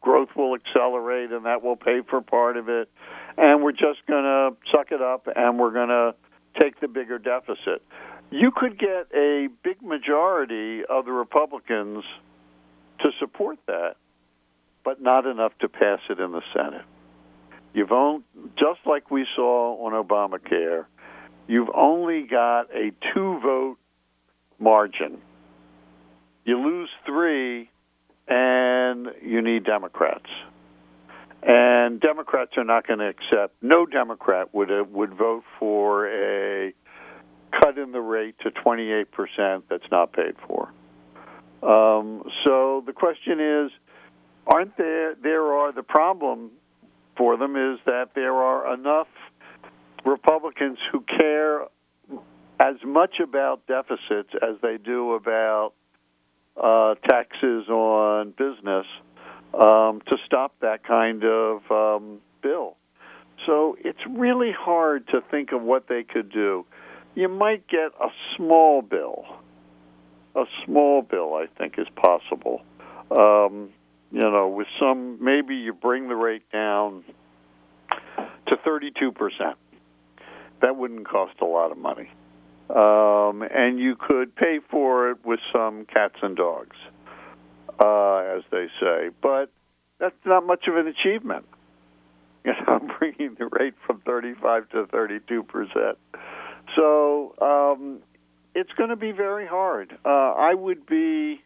growth 0.00 0.28
will 0.36 0.54
accelerate 0.54 1.32
and 1.32 1.46
that 1.46 1.62
will 1.62 1.76
pay 1.76 2.00
for 2.08 2.20
part 2.20 2.56
of 2.56 2.68
it. 2.68 2.88
And 3.36 3.62
we're 3.62 3.72
just 3.72 4.04
going 4.06 4.24
to 4.24 4.56
suck 4.72 4.90
it 4.90 5.02
up 5.02 5.28
and 5.34 5.58
we're 5.58 5.72
going 5.72 5.88
to 5.88 6.14
take 6.60 6.80
the 6.80 6.88
bigger 6.88 7.18
deficit. 7.18 7.82
You 8.30 8.50
could 8.54 8.78
get 8.78 9.08
a 9.14 9.48
big 9.62 9.82
majority 9.82 10.82
of 10.88 11.04
the 11.04 11.12
Republicans 11.12 12.04
to 13.00 13.10
support 13.18 13.58
that, 13.66 13.96
but 14.84 15.00
not 15.00 15.26
enough 15.26 15.52
to 15.60 15.68
pass 15.68 16.00
it 16.10 16.18
in 16.18 16.32
the 16.32 16.42
Senate. 16.54 16.84
You've 17.72 17.92
only, 17.92 18.24
just 18.56 18.80
like 18.86 19.10
we 19.10 19.26
saw 19.36 19.76
on 19.84 19.92
Obamacare, 19.92 20.86
you've 21.46 21.70
only 21.74 22.22
got 22.22 22.74
a 22.74 22.92
two 23.14 23.40
vote 23.40 23.76
margin 24.58 25.18
you 26.48 26.58
lose 26.58 26.88
three, 27.04 27.68
and 28.26 29.08
you 29.22 29.42
need 29.42 29.64
Democrats. 29.64 30.30
And 31.42 32.00
Democrats 32.00 32.52
are 32.56 32.64
not 32.64 32.86
going 32.86 33.00
to 33.00 33.08
accept. 33.08 33.54
No 33.62 33.84
Democrat 33.84 34.52
would 34.54 34.72
uh, 34.72 34.84
would 34.90 35.14
vote 35.14 35.44
for 35.58 36.08
a 36.08 36.72
cut 37.60 37.78
in 37.78 37.92
the 37.92 38.00
rate 38.00 38.34
to 38.40 38.50
28 38.50 39.12
percent 39.12 39.64
that's 39.68 39.90
not 39.90 40.12
paid 40.12 40.34
for. 40.46 40.72
Um, 41.62 42.24
so 42.44 42.82
the 42.86 42.92
question 42.92 43.40
is, 43.40 43.70
aren't 44.46 44.76
there? 44.78 45.14
There 45.14 45.52
are 45.52 45.72
the 45.72 45.82
problem 45.82 46.50
for 47.16 47.36
them 47.36 47.56
is 47.56 47.78
that 47.84 48.10
there 48.14 48.34
are 48.34 48.74
enough 48.74 49.08
Republicans 50.04 50.78
who 50.92 51.02
care 51.02 51.62
as 52.60 52.76
much 52.84 53.20
about 53.22 53.66
deficits 53.66 54.30
as 54.42 54.56
they 54.62 54.78
do 54.78 55.12
about 55.12 55.72
uh, 56.62 56.94
taxes 57.08 57.68
on 57.68 58.30
business 58.30 58.86
um, 59.54 60.02
to 60.06 60.16
stop 60.26 60.54
that 60.60 60.84
kind 60.84 61.24
of 61.24 61.62
um, 61.70 62.18
bill. 62.42 62.76
So 63.46 63.76
it's 63.82 64.00
really 64.08 64.52
hard 64.52 65.06
to 65.08 65.20
think 65.30 65.52
of 65.52 65.62
what 65.62 65.88
they 65.88 66.02
could 66.02 66.30
do. 66.30 66.66
You 67.14 67.28
might 67.28 67.66
get 67.68 67.92
a 68.00 68.08
small 68.36 68.82
bill. 68.82 69.24
A 70.34 70.44
small 70.64 71.02
bill, 71.02 71.34
I 71.34 71.46
think, 71.58 71.74
is 71.78 71.86
possible. 71.96 72.62
Um, 73.10 73.70
you 74.10 74.20
know, 74.20 74.48
with 74.48 74.66
some, 74.78 75.22
maybe 75.22 75.54
you 75.54 75.72
bring 75.72 76.08
the 76.08 76.16
rate 76.16 76.50
down 76.52 77.04
to 78.46 78.56
32%. 78.56 79.54
That 80.60 80.76
wouldn't 80.76 81.08
cost 81.08 81.34
a 81.40 81.44
lot 81.44 81.70
of 81.70 81.78
money 81.78 82.10
um, 82.70 83.42
and 83.42 83.78
you 83.78 83.96
could 83.96 84.34
pay 84.34 84.60
for 84.70 85.10
it 85.10 85.24
with 85.24 85.40
some 85.52 85.86
cats 85.86 86.16
and 86.22 86.36
dogs, 86.36 86.76
uh, 87.80 88.36
as 88.36 88.42
they 88.50 88.66
say. 88.80 89.10
But 89.22 89.50
that's 89.98 90.14
not 90.24 90.46
much 90.46 90.66
of 90.68 90.76
an 90.76 90.86
achievement. 90.86 91.46
You 92.44 92.54
know, 92.66 92.80
bringing 92.98 93.34
the 93.38 93.46
rate 93.46 93.74
from 93.84 94.00
35 94.06 94.70
to 94.70 94.86
32 94.86 95.42
percent. 95.42 95.98
So 96.76 97.34
um, 97.42 97.98
it's 98.54 98.72
going 98.72 98.90
to 98.90 98.96
be 98.96 99.12
very 99.12 99.46
hard. 99.46 99.98
Uh, 100.04 100.08
I 100.08 100.54
would 100.54 100.86
be 100.86 101.42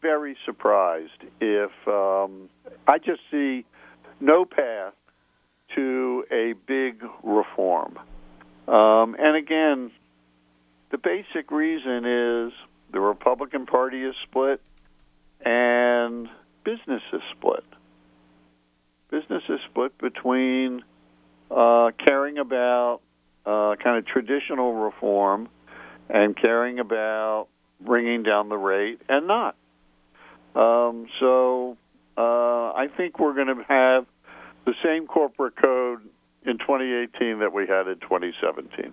very 0.00 0.36
surprised 0.44 1.24
if 1.40 1.70
um, 1.86 2.48
I 2.86 2.98
just 2.98 3.20
see 3.30 3.64
no 4.20 4.44
path 4.44 4.94
to 5.74 6.24
a 6.30 6.54
big 6.66 7.02
reform. 7.22 7.98
Um, 8.68 9.16
and 9.18 9.36
again, 9.36 9.90
the 10.90 10.98
basic 10.98 11.50
reason 11.50 12.04
is 12.04 12.52
the 12.92 13.00
Republican 13.00 13.66
Party 13.66 14.02
is 14.02 14.14
split 14.22 14.60
and 15.44 16.28
business 16.64 17.02
is 17.12 17.20
split. 17.36 17.64
Business 19.10 19.42
is 19.48 19.60
split 19.70 19.96
between 19.98 20.82
uh, 21.50 21.90
caring 22.06 22.38
about 22.38 23.00
uh, 23.46 23.76
kind 23.82 23.98
of 23.98 24.06
traditional 24.06 24.74
reform 24.74 25.48
and 26.08 26.36
caring 26.36 26.78
about 26.78 27.48
bringing 27.80 28.22
down 28.22 28.48
the 28.48 28.56
rate 28.56 29.00
and 29.08 29.26
not. 29.26 29.56
Um, 30.54 31.06
so 31.20 31.76
uh, 32.16 32.20
I 32.72 32.88
think 32.96 33.18
we're 33.18 33.34
going 33.34 33.48
to 33.48 33.62
have 33.68 34.06
the 34.64 34.74
same 34.84 35.06
corporate 35.06 35.56
code 35.56 36.00
in 36.44 36.58
2018 36.58 37.40
that 37.40 37.52
we 37.52 37.66
had 37.66 37.88
in 37.88 37.98
2017. 38.00 38.92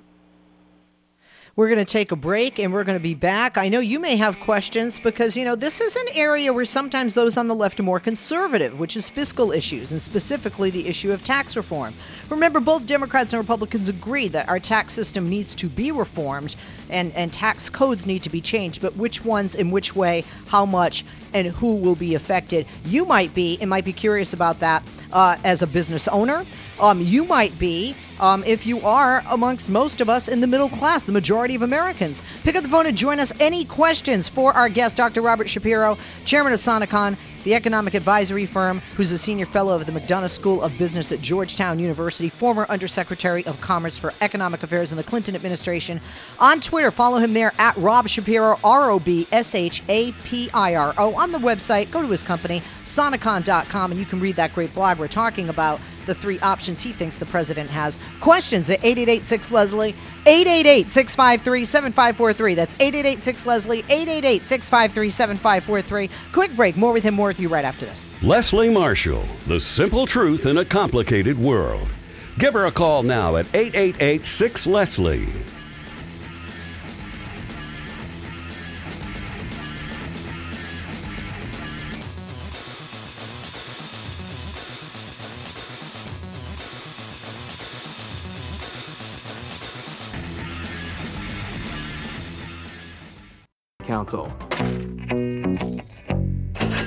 We're 1.57 1.69
going 1.69 1.79
to 1.79 1.85
take 1.85 2.12
a 2.12 2.17
break 2.17 2.59
and 2.59 2.74
we're 2.74 2.83
going 2.83 2.97
to 2.97 3.03
be 3.03 3.13
back. 3.13 3.57
I 3.57 3.69
know 3.69 3.79
you 3.79 4.01
may 4.01 4.17
have 4.17 4.41
questions 4.41 5.00
because, 5.00 5.38
you 5.38 5.45
know, 5.45 5.55
this 5.55 5.79
is 5.79 5.95
an 5.95 6.07
area 6.13 6.51
where 6.51 6.65
sometimes 6.65 7.13
those 7.13 7.38
on 7.38 7.47
the 7.47 7.55
left 7.55 7.79
are 7.79 7.83
more 7.83 8.01
conservative, 8.01 8.77
which 8.77 8.97
is 8.97 9.09
fiscal 9.09 9.53
issues 9.53 9.93
and 9.93 10.01
specifically 10.01 10.69
the 10.69 10.85
issue 10.85 11.13
of 11.13 11.24
tax 11.24 11.55
reform. 11.55 11.93
Remember, 12.29 12.59
both 12.59 12.85
Democrats 12.85 13.31
and 13.31 13.39
Republicans 13.39 13.88
agree 13.88 14.27
that 14.27 14.50
our 14.50 14.59
tax 14.59 14.91
system 14.91 15.29
needs 15.29 15.55
to 15.55 15.67
be 15.67 15.93
reformed 15.93 16.57
and, 16.89 17.13
and 17.15 17.31
tax 17.31 17.69
codes 17.69 18.05
need 18.05 18.24
to 18.24 18.29
be 18.29 18.41
changed, 18.41 18.81
but 18.81 18.97
which 18.97 19.24
ones, 19.24 19.55
in 19.55 19.71
which 19.71 19.95
way, 19.95 20.25
how 20.50 20.65
much, 20.65 21.05
and 21.33 21.47
who 21.47 21.75
will 21.75 21.95
be 21.95 22.15
affected. 22.15 22.65
You 22.83 23.05
might 23.05 23.33
be 23.33 23.57
and 23.62 23.69
might 23.69 23.85
be 23.85 23.93
curious 23.93 24.33
about 24.33 24.59
that 24.59 24.83
uh, 25.13 25.38
as 25.45 25.62
a 25.62 25.67
business 25.67 26.09
owner. 26.09 26.43
Um, 26.81 27.00
you 27.00 27.24
might 27.24 27.57
be 27.57 27.95
um, 28.19 28.43
if 28.45 28.65
you 28.65 28.81
are 28.81 29.24
amongst 29.29 29.69
most 29.69 30.01
of 30.01 30.10
us 30.10 30.27
in 30.27 30.41
the 30.41 30.48
middle 30.48 30.69
class, 30.69 31.03
the 31.03 31.12
majority 31.12 31.55
of 31.55 31.62
Americans. 31.62 32.24
Pick 32.43 32.55
up 32.55 32.63
the 32.63 32.69
phone 32.69 32.86
and 32.86 32.95
join 32.95 33.19
us. 33.19 33.34
Any 33.39 33.65
questions 33.65 34.27
for 34.27 34.53
our 34.53 34.69
guest, 34.69 34.98
Dr. 34.98 35.22
Robert 35.22 35.50
Shapiro, 35.50 35.98
chairman 36.24 36.53
of 36.53 36.60
Sonecon, 36.60 37.17
the 37.43 37.53
economic 37.53 37.93
advisory 37.93 38.45
firm, 38.45 38.81
who's 38.95 39.12
a 39.12 39.17
senior 39.17 39.45
fellow 39.45 39.75
of 39.75 39.86
the 39.86 39.91
McDonough 39.91 40.31
School 40.31 40.62
of 40.63 40.77
Business 40.77 41.12
at 41.12 41.22
Georgetown 41.22 41.79
University, 41.79 42.29
former 42.29 42.65
undersecretary 42.67 43.45
of 43.45 43.62
Commerce 43.62 43.98
for 43.98 44.13
Economic 44.19 44.63
Affairs 44.63 44.91
in 44.91 44.98
the 44.98 45.03
Clinton 45.03 45.36
administration. 45.36 46.01
On 46.39 46.60
Twitter, 46.60 46.91
follow 46.91 47.19
him 47.19 47.34
there 47.34 47.53
at 47.60 47.77
Rob 47.77 48.07
Shapiro, 48.07 48.57
R 48.63 48.91
O 48.91 49.00
B 49.00 49.27
S 49.31 49.53
H 49.53 49.84
A 49.88 50.12
P 50.12 50.50
I 50.53 50.75
R 50.75 50.93
O. 50.98 51.15
On 51.15 51.31
the 51.31 51.38
website, 51.38 51.91
go 51.91 52.01
to 52.01 52.07
his 52.07 52.24
company, 52.24 52.62
sonecon.com, 52.84 53.91
and 53.91 54.00
you 54.00 54.05
can 54.05 54.19
read 54.19 54.38
that 54.38 54.53
great 54.55 54.74
blog 54.74 54.98
we're 54.98 55.07
talking 55.07 55.50
about 55.50 55.79
the 56.05 56.15
three 56.15 56.39
options 56.39 56.81
he 56.81 56.91
thinks 56.91 57.17
the 57.17 57.25
president 57.25 57.69
has. 57.69 58.00
Questions 58.19 58.69
at 58.69 58.83
888 58.83 59.51
Leslie, 59.51 59.95
888 60.25 60.88
653 60.88 61.65
7543. 61.65 62.55
That's 62.55 62.74
888 62.75 63.24
6 63.24 63.45
Leslie, 63.45 63.79
888 63.79 64.41
653 64.41 65.09
7543. 65.09 66.09
Quick 66.31 66.55
break. 66.55 66.77
More 66.77 66.93
with 66.93 67.03
him, 67.03 67.13
more 67.15 67.27
with 67.29 67.39
you 67.39 67.50
right 67.50 67.65
after 67.65 67.85
this. 67.85 68.09
Leslie 68.24 68.69
Marshall, 68.69 69.25
the 69.47 69.59
simple 69.59 70.05
truth 70.05 70.45
in 70.45 70.57
a 70.57 70.65
complicated 70.65 71.38
world. 71.38 71.89
Give 72.38 72.53
her 72.53 72.65
a 72.65 72.71
call 72.71 73.03
now 73.03 73.38
at 73.38 73.47
888 73.55 74.25
6 74.25 74.67
Leslie. 74.67 75.54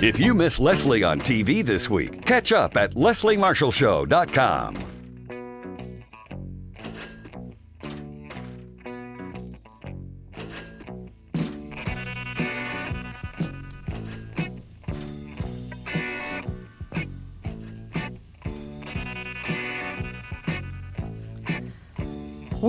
If 0.00 0.20
you 0.20 0.34
miss 0.34 0.60
Leslie 0.60 1.02
on 1.02 1.20
TV 1.20 1.64
this 1.64 1.90
week, 1.90 2.24
catch 2.24 2.52
up 2.52 2.76
at 2.76 2.94
lesliemarshallshow.com. 2.94 4.97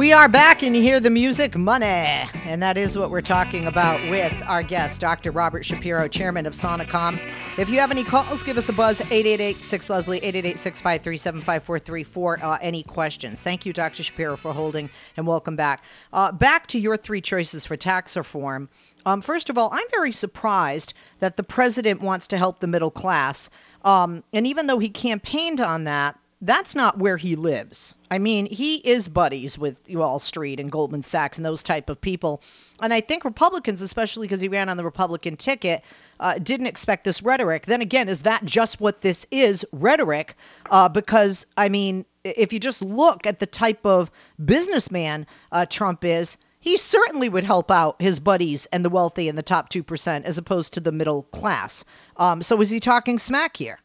We 0.10 0.14
are 0.14 0.28
back, 0.28 0.64
and 0.64 0.76
you 0.76 0.82
hear 0.82 1.00
the 1.00 1.12
music, 1.12 1.56
money. 1.56 1.86
And 1.86 2.64
that 2.64 2.80
is 2.80 2.98
what 2.98 3.12
we're 3.12 3.22
talking 3.22 3.68
about 3.68 4.02
with 4.10 4.42
our 4.48 4.64
guest, 4.64 5.00
Dr. 5.00 5.30
Robert 5.30 5.64
Shapiro, 5.64 6.08
chairman 6.08 6.48
of 6.48 6.54
Sonecon. 6.54 7.22
If 7.60 7.70
you 7.70 7.80
have 7.80 7.92
any 7.92 8.04
calls, 8.04 8.42
give 8.42 8.58
us 8.58 8.68
a 8.70 8.74
buzz, 8.74 9.02
888 9.02 9.64
6 9.64 9.88
Leslie, 9.88 10.18
888 10.18 10.58
653 10.58 11.18
7543 11.18 12.04
for 12.06 12.44
uh, 12.44 12.58
any 12.60 12.82
questions. 12.82 13.40
Thank 13.40 13.68
you, 13.68 13.72
Dr. 13.72 14.02
Shapiro, 14.02 14.36
for 14.36 14.52
holding, 14.52 14.90
and 15.16 15.28
welcome 15.28 15.56
back. 15.56 15.84
Uh, 16.12 16.32
back 16.32 16.66
to 16.68 16.80
your 16.80 16.98
three 16.98 17.22
choices 17.22 17.68
for 17.68 17.78
tax 17.78 18.18
reform. 18.18 18.68
Um, 19.06 19.22
first 19.22 19.52
of 19.52 19.60
all, 19.60 19.70
I'm 19.72 19.88
very 19.92 20.12
surprised 20.12 20.96
that 21.20 21.38
the 21.38 21.44
president 21.44 22.02
wants 22.02 22.30
to 22.30 22.38
help 22.40 22.60
the 22.60 22.66
middle 22.66 22.90
class. 22.90 23.52
Um, 23.86 24.24
and 24.34 24.48
even 24.48 24.66
though 24.66 24.80
he 24.80 24.90
campaigned 24.90 25.62
on 25.62 25.84
that, 25.84 26.19
that's 26.42 26.74
not 26.74 26.98
where 26.98 27.18
he 27.18 27.36
lives. 27.36 27.96
I 28.10 28.20
mean, 28.20 28.46
he 28.46 28.76
is 28.76 29.10
buddies 29.10 29.58
with 29.58 29.90
Wall 29.90 30.20
Street 30.20 30.60
and 30.60 30.72
Goldman 30.72 31.04
Sachs 31.04 31.38
and 31.38 31.46
those 31.46 31.64
type 31.64 31.90
of 31.90 32.00
people. 32.00 32.42
And 32.82 32.94
I 32.94 33.02
think 33.02 33.26
Republicans, 33.26 33.82
especially 33.82 34.28
because 34.28 34.40
he 34.40 34.48
ran 34.48 34.70
on 34.70 34.78
the 34.78 34.86
Republican 34.86 35.36
ticket, 35.36 35.84
uh, 36.20 36.38
didn't 36.38 36.68
expect 36.68 37.04
this 37.04 37.22
rhetoric. 37.22 37.66
Then 37.66 37.82
again, 37.82 38.08
is 38.08 38.22
that 38.22 38.46
just 38.46 38.80
what 38.80 39.02
this 39.02 39.28
is, 39.32 39.66
rhetoric? 39.74 40.36
Uh, 40.70 40.88
because, 40.88 41.46
I 41.58 41.68
mean, 41.68 42.06
if 42.24 42.54
you 42.54 42.60
just 42.60 42.82
look 42.82 43.28
at 43.28 43.40
the 43.40 43.46
type 43.46 43.86
of 43.86 44.10
businessman 44.44 45.28
uh, 45.52 45.66
Trump 45.66 46.06
is, 46.06 46.38
he 46.62 46.78
certainly 46.78 47.30
would 47.30 47.46
help 47.46 47.72
out 47.72 48.02
his 48.02 48.20
buddies 48.20 48.66
and 48.68 48.84
the 48.84 48.90
wealthy 48.90 49.30
and 49.30 49.38
the 49.38 49.44
top 49.44 49.70
2% 49.70 50.24
as 50.24 50.38
opposed 50.38 50.74
to 50.74 50.80
the 50.80 50.92
middle 50.92 51.24
class. 51.24 51.86
Um, 52.18 52.42
so 52.42 52.60
is 52.62 52.70
he 52.70 52.80
talking 52.80 53.20
smack 53.20 53.56
here? 53.58 53.80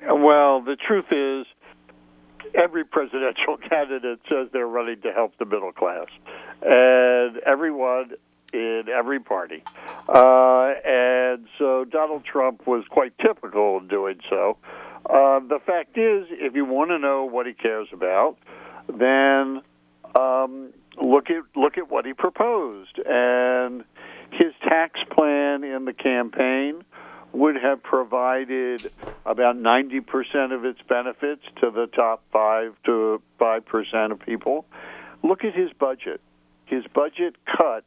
Well, 0.00 0.60
the 0.60 0.76
truth 0.76 1.06
is, 1.10 1.46
every 2.54 2.84
presidential 2.84 3.56
candidate 3.68 4.20
says 4.28 4.48
they're 4.52 4.66
running 4.66 5.00
to 5.02 5.12
help 5.12 5.36
the 5.38 5.44
middle 5.44 5.72
class, 5.72 6.06
and 6.62 7.38
everyone 7.38 8.12
in 8.52 8.84
every 8.88 9.20
party. 9.20 9.62
Uh, 10.08 10.72
and 10.84 11.46
so 11.58 11.84
Donald 11.84 12.24
Trump 12.24 12.66
was 12.66 12.84
quite 12.88 13.12
typical 13.18 13.78
in 13.78 13.88
doing 13.88 14.20
so. 14.30 14.56
Uh, 15.06 15.40
the 15.40 15.60
fact 15.64 15.96
is, 15.96 16.26
if 16.30 16.54
you 16.54 16.64
want 16.64 16.90
to 16.90 16.98
know 16.98 17.24
what 17.24 17.46
he 17.46 17.52
cares 17.52 17.88
about, 17.92 18.36
then 18.88 19.62
um, 20.18 20.72
look 21.00 21.30
at 21.30 21.42
look 21.56 21.78
at 21.78 21.90
what 21.90 22.04
he 22.04 22.12
proposed 22.12 22.98
and 23.06 23.84
his 24.30 24.52
tax 24.62 25.00
plan 25.10 25.64
in 25.64 25.84
the 25.84 25.92
campaign 25.92 26.82
would 27.32 27.56
have 27.56 27.82
provided 27.82 28.90
about 29.26 29.56
90% 29.56 30.54
of 30.54 30.64
its 30.64 30.80
benefits 30.88 31.42
to 31.60 31.70
the 31.70 31.86
top 31.94 32.22
5 32.32 32.74
to 32.86 33.22
5% 33.40 34.12
of 34.12 34.20
people. 34.20 34.64
Look 35.22 35.44
at 35.44 35.54
his 35.54 35.70
budget. 35.78 36.20
His 36.66 36.84
budget 36.94 37.36
cut 37.44 37.84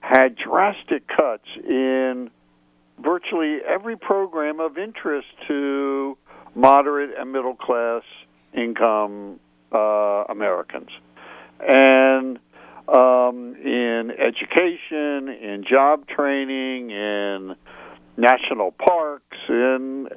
had 0.00 0.36
drastic 0.36 1.06
cuts 1.06 1.46
in 1.64 2.30
virtually 2.98 3.58
every 3.66 3.96
program 3.96 4.60
of 4.60 4.78
interest 4.78 5.28
to 5.48 6.16
moderate 6.54 7.10
and 7.16 7.32
middle 7.32 7.54
class 7.54 8.02
income 8.52 9.38
uh, 9.72 10.24
Americans. 10.28 10.90
And 11.60 12.38
um, 12.88 13.54
in 13.56 14.10
education, 14.10 15.28
in 15.28 15.64
job 15.68 16.06
training, 16.08 16.90
in 16.90 17.54
national 18.22 18.70
parks, 18.70 19.36
in 19.48 20.08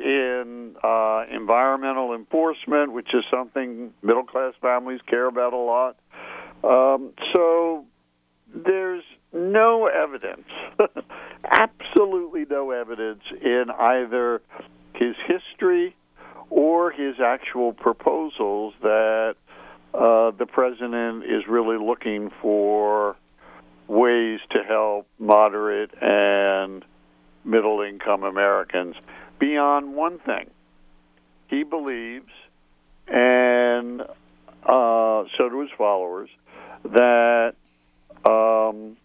in 0.00 0.76
uh, 0.82 1.24
environmental 1.32 2.14
enforcement, 2.14 2.92
which 2.92 3.08
is 3.14 3.24
something 3.30 3.92
middle 4.02 4.24
class 4.24 4.54
families 4.60 5.00
care 5.06 5.26
about 5.26 5.52
a 5.52 5.56
lot. 5.56 5.96
Um, 6.64 7.12
so 7.32 7.84
there's 8.54 9.04
no 9.32 9.86
evidence, 9.86 10.48
absolutely 11.44 12.46
no 12.48 12.70
evidence 12.70 13.22
in 13.42 13.66
either 13.78 14.42
his 14.94 15.14
history 15.26 15.96
or 16.50 16.90
his 16.90 17.16
actual 17.20 17.72
proposals 17.72 18.74
that 18.82 19.36
uh, 19.92 20.30
the 20.32 20.46
president 20.46 21.24
is 21.24 21.46
really 21.48 21.78
looking 21.78 22.30
for 22.40 23.16
ways 23.86 24.40
to 24.50 24.62
help 24.66 25.06
moderate 25.18 25.90
and 26.00 26.84
middle 27.44 27.80
income 27.80 28.24
Americans 28.24 28.96
beyond 29.38 29.94
one 29.94 30.18
thing. 30.18 30.50
He 31.48 31.62
believes, 31.62 32.30
and 33.06 34.00
uh, 34.00 35.24
so 35.36 35.48
do 35.50 35.60
his 35.60 35.70
followers, 35.76 36.30
that 36.84 37.54
um, 38.28 38.96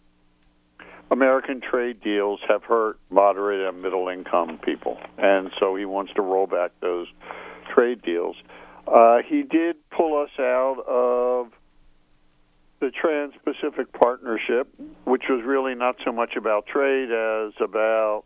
American 1.11 1.61
trade 1.61 2.01
deals 2.01 2.39
have 2.47 2.63
hurt 2.63 2.99
moderate 3.09 3.67
and 3.67 3.81
middle 3.81 4.07
income 4.07 4.59
people, 4.59 4.97
and 5.17 5.51
so 5.59 5.75
he 5.75 5.85
wants 5.85 6.13
to 6.13 6.21
roll 6.21 6.47
back 6.47 6.71
those 6.81 7.07
trade 7.73 8.01
deals. 8.01 8.35
Uh, 8.87 9.17
he 9.27 9.43
did 9.43 9.75
pull 9.91 10.21
us 10.21 10.31
out 10.39 10.83
of 10.87 11.51
the 12.79 12.91
Trans 12.91 13.33
Pacific 13.43 13.91
Partnership, 13.91 14.73
which 15.03 15.23
was 15.29 15.43
really 15.45 15.75
not 15.75 15.95
so 16.05 16.11
much 16.11 16.35
about 16.35 16.65
trade 16.65 17.11
as 17.11 17.53
about 17.61 18.23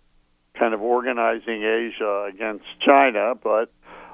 kind 0.58 0.74
of 0.74 0.82
organizing 0.82 1.64
Asia 1.64 2.30
against 2.30 2.66
China, 2.80 3.34
but 3.42 3.72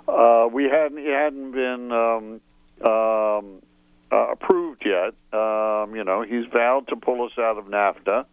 uh, 0.08 0.48
we 0.52 0.66
hadn't 0.66 0.98
it 0.98 1.14
hadn't 1.14 1.52
been 1.52 1.92
um, 1.92 2.42
um, 2.86 3.62
uh, 4.12 4.32
approved 4.32 4.86
yet. 4.86 5.14
Um, 5.38 5.96
you 5.96 6.04
know, 6.04 6.24
he's 6.28 6.46
vowed 6.46 6.88
to 6.88 6.96
pull 6.96 7.26
us 7.26 7.34
out 7.38 7.58
of 7.58 7.66
NAFTA. 7.66 8.26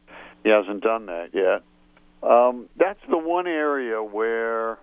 He 0.44 0.50
hasn't 0.50 0.82
done 0.82 1.06
that 1.06 1.30
yet. 1.34 1.62
Um, 2.22 2.68
that's 2.76 3.00
the 3.08 3.18
one 3.18 3.46
area 3.46 4.02
where 4.02 4.78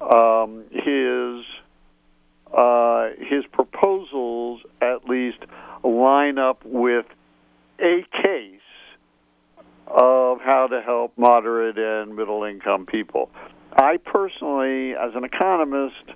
um, 0.00 0.64
his 0.70 1.44
uh, 2.52 3.10
his 3.18 3.44
proposals 3.52 4.62
at 4.80 5.08
least 5.08 5.38
line 5.84 6.38
up 6.38 6.64
with 6.64 7.06
a 7.78 8.04
case 8.22 8.57
of 9.90 10.40
how 10.40 10.66
to 10.70 10.80
help 10.82 11.16
moderate 11.16 11.78
and 11.78 12.14
middle 12.14 12.44
income 12.44 12.86
people. 12.86 13.30
I 13.72 13.96
personally, 13.96 14.92
as 14.92 15.14
an 15.14 15.24
economist, 15.24 16.12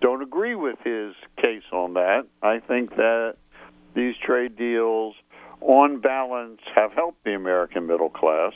don't 0.00 0.22
agree 0.22 0.54
with 0.54 0.78
his 0.84 1.14
case 1.36 1.62
on 1.72 1.94
that. 1.94 2.26
I 2.42 2.58
think 2.58 2.90
that 2.96 3.36
these 3.94 4.14
trade 4.24 4.56
deals, 4.56 5.14
on 5.60 6.00
balance, 6.00 6.60
have 6.74 6.92
helped 6.92 7.22
the 7.24 7.34
American 7.34 7.86
middle 7.86 8.10
class. 8.10 8.52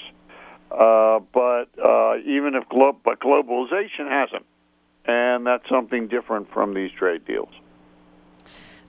Uh, 0.70 1.20
but 1.32 1.66
uh, 1.82 2.16
even 2.18 2.54
if 2.54 2.68
glo- 2.68 2.98
but 3.04 3.20
globalization 3.20 4.08
hasn't, 4.08 4.44
and 5.06 5.46
that's 5.46 5.68
something 5.70 6.08
different 6.08 6.52
from 6.52 6.74
these 6.74 6.90
trade 6.98 7.24
deals. 7.24 7.52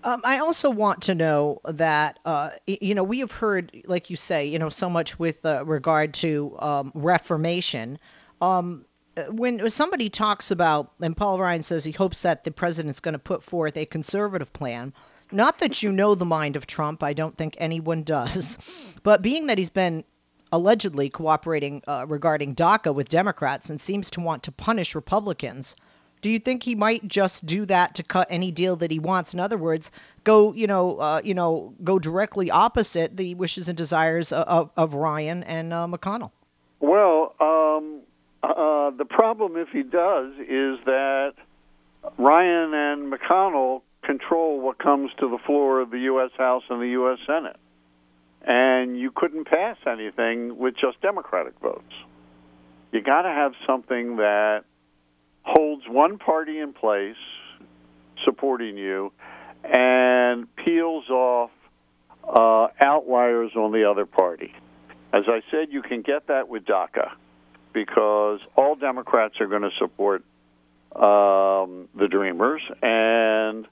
Um, 0.04 0.22
I 0.24 0.40
also 0.40 0.70
want 0.70 1.04
to 1.04 1.16
know 1.16 1.62
that 1.66 2.20
uh, 2.26 2.52
you 2.66 2.96
know 2.96 3.04
we 3.04 3.20
have 3.20 3.32
heard, 3.32 3.72
like 3.86 4.10
you 4.10 4.16
say, 4.16 4.48
you 4.48 4.60
know, 4.60 4.70
so 4.70 4.90
much 4.90 5.18
with 5.18 5.46
uh, 5.46 5.66
regard 5.66 6.14
to 6.16 6.56
um, 6.60 6.92
reformation. 6.94 7.98
Um, 8.42 8.86
when 9.30 9.70
somebody 9.70 10.10
talks 10.10 10.52
about, 10.52 10.92
and 11.02 11.18
Paul 11.18 11.40
Ryan 11.40 11.64
says 11.64 11.84
he 11.84 11.92
hopes 11.92 12.22
that 12.22 12.44
the 12.44 12.52
president's 12.52 13.00
going 13.00 13.14
to 13.14 13.20
put 13.20 13.44
forth 13.44 13.76
a 13.78 13.86
conservative 13.86 14.54
plan. 14.54 14.94
Not 15.32 15.60
that 15.60 15.82
you 15.84 15.92
know 15.92 16.16
the 16.16 16.26
mind 16.26 16.56
of 16.56 16.68
Trump, 16.68 17.04
I 17.04 17.14
don't 17.14 17.36
think 17.36 17.56
anyone 17.58 18.04
does, 18.04 18.58
but 19.04 19.22
being 19.22 19.48
that 19.48 19.58
he's 19.58 19.72
been 19.72 20.04
allegedly 20.52 21.10
cooperating 21.10 21.82
uh, 21.88 22.06
regarding 22.08 22.56
DACA 22.56 22.94
with 22.94 23.10
Democrats 23.10 23.70
and 23.70 23.82
seems 23.82 24.12
to 24.12 24.22
want 24.22 24.44
to 24.44 24.52
punish 24.52 24.96
Republicans 24.96 25.76
do 26.22 26.30
you 26.30 26.40
think 26.40 26.64
he 26.64 26.76
might 26.76 27.08
just 27.08 27.46
do 27.46 27.66
that 27.66 27.96
to 27.96 28.04
cut 28.04 28.28
any 28.30 28.52
deal 28.52 28.78
that 28.78 28.92
he 28.92 29.00
wants? 29.00 29.34
In 29.34 29.40
other 29.40 29.58
words, 29.58 29.92
go 30.24 30.54
you 30.54 30.68
know 30.68 30.98
uh, 30.98 31.22
you 31.24 31.34
know 31.34 31.74
go 31.84 32.00
directly 32.00 32.52
opposite 32.52 33.16
the 33.16 33.36
wishes 33.36 33.68
and 33.70 33.78
desires 33.78 34.32
of, 34.32 34.72
of 34.76 34.94
Ryan 34.94 35.44
and 35.44 35.74
uh, 35.74 35.88
McConnell. 35.88 36.32
Well, 36.80 37.36
um, 37.40 38.02
uh, 38.44 38.92
the 38.92 39.06
problem 39.06 39.58
if 39.58 39.70
he 39.70 39.84
does 39.84 40.34
is 40.40 40.80
that 40.86 41.34
Ryan 42.18 42.74
and 42.74 43.12
McConnell 43.12 43.82
control 44.04 44.62
what 44.62 44.78
comes 44.78 45.12
to 45.20 45.30
the 45.30 45.38
floor 45.46 45.82
of 45.82 45.92
the 45.92 46.00
U.S. 46.00 46.32
House 46.38 46.64
and 46.70 46.82
the 46.82 46.90
U.S. 46.90 47.20
Senate, 47.28 47.58
and 48.44 48.98
you 48.98 49.12
couldn't 49.12 49.46
pass 49.46 49.78
anything 49.86 50.58
with 50.58 50.76
just 50.76 51.02
Democratic 51.02 51.60
votes. 51.60 51.94
You 52.92 53.02
got 53.02 53.24
to 53.24 53.30
have 53.30 53.54
something 53.66 54.18
that 54.18 54.64
holds 55.48 55.84
one 55.88 56.18
party 56.18 56.60
in 56.60 56.74
place 56.74 57.16
supporting 58.26 58.78
you 58.78 59.14
and 59.64 60.54
peels 60.58 61.10
off 61.10 61.52
uh, 62.28 62.68
outliers 62.82 63.52
on 63.56 63.72
the 63.72 63.90
other 63.90 64.06
party. 64.06 64.54
As 65.14 65.24
I 65.28 65.40
said, 65.50 65.68
you 65.72 65.82
can 65.82 66.02
get 66.02 66.28
that 66.28 66.50
with 66.50 66.66
DACA 66.66 67.12
because 67.72 68.40
all 68.56 68.76
Democrats 68.76 69.36
are 69.40 69.48
going 69.48 69.62
to 69.62 69.72
support 69.80 70.24
um, 70.96 71.88
the 71.96 72.08
Dreamers, 72.10 72.62
and 72.82 73.68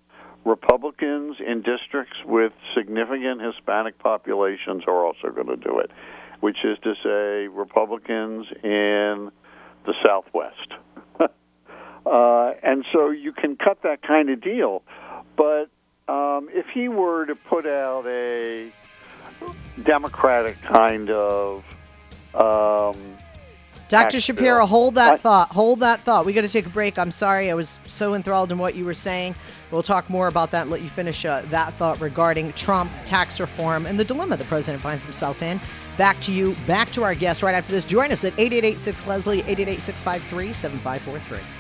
Republicans 0.46 1.38
in 1.46 1.62
districts 1.62 2.16
with 2.26 2.54
significant 2.76 3.42
Hispanic 3.42 4.00
populations 4.00 4.84
are 4.88 5.06
also 5.06 5.30
going 5.30 5.48
to 5.48 5.58
do 5.58 5.80
it, 5.80 5.92
which 6.40 6.58
is 6.64 6.78
to 6.84 6.94
say, 7.04 7.48
Republicans 7.48 8.46
in 8.64 9.32
the 9.86 9.94
Southwest. 10.06 10.85
Uh, 12.06 12.54
and 12.62 12.86
so 12.94 13.10
you 13.10 13.32
can 13.32 13.56
cut 13.56 13.82
that 13.84 14.02
kind 14.02 14.30
of 14.30 14.42
deal. 14.42 14.84
But 15.36 15.70
um, 16.08 16.50
if 16.52 16.68
he 16.74 16.88
were 16.88 17.26
to 17.26 17.36
put 17.36 17.66
out 17.66 18.06
a 18.08 18.72
Democratic 19.84 20.62
kind 20.62 21.10
of. 21.10 21.64
Um, 22.34 22.98
Dr. 23.88 24.20
Shapiro, 24.20 24.60
bill. 24.60 24.68
hold 24.68 24.96
that 24.96 25.22
thought. 25.22 25.50
Hold 25.52 25.82
that 25.82 26.02
thought. 26.02 26.26
We 26.26 26.34
got 26.34 26.42
to 26.42 26.50
take 26.50 26.66
a 26.66 26.70
break. 26.70 26.98
I'm 26.98 27.12
sorry. 27.12 27.52
I 27.52 27.54
was 27.54 27.78
so 27.88 28.16
enthralled 28.16 28.52
in 28.52 28.58
what 28.58 28.76
you 28.76 28.84
were 28.84 28.96
saying. 28.96 29.36
We'll 29.70 29.84
talk 29.84 30.10
more 30.10 30.28
about 30.28 30.52
that 30.52 30.64
and 30.64 30.72
let 30.72 30.82
you 30.82 30.90
finish 30.90 31.24
uh, 31.24 31.42
that 31.50 31.76
thought 31.76 32.02
regarding 32.02 32.54
Trump, 32.54 32.92
tax 33.06 33.40
reform, 33.40 33.86
and 33.86 34.00
the 34.00 34.04
dilemma 34.04 34.38
the 34.38 34.44
president 34.46 34.82
finds 34.82 35.04
himself 35.04 35.42
in. 35.44 35.60
Back 35.98 36.20
to 36.22 36.32
you, 36.32 36.56
back 36.66 36.92
to 36.92 37.04
our 37.04 37.16
guest 37.16 37.44
right 37.44 37.56
after 37.56 37.72
this. 37.72 37.86
Join 37.86 38.12
us 38.12 38.24
at 38.24 38.34
888 38.34 38.80
6 38.82 39.08
Leslie, 39.08 39.40
888 39.40 39.82
653 39.82 40.54
7543. 40.54 41.55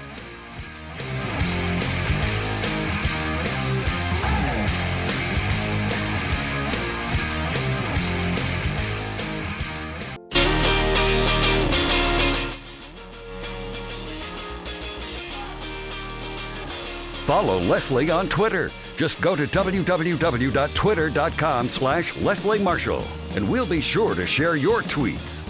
Follow 17.25 17.59
Leslie 17.59 18.11
on 18.11 18.29
Twitter. 18.29 18.69
Just 18.97 19.19
go 19.19 19.35
to 19.35 19.47
www.twitter.com 19.47 21.69
slash 21.69 22.15
Leslie 22.17 22.59
Marshall, 22.59 23.03
and 23.35 23.49
we'll 23.49 23.65
be 23.65 23.81
sure 23.81 24.13
to 24.13 24.27
share 24.27 24.55
your 24.55 24.83
tweets. 24.83 25.41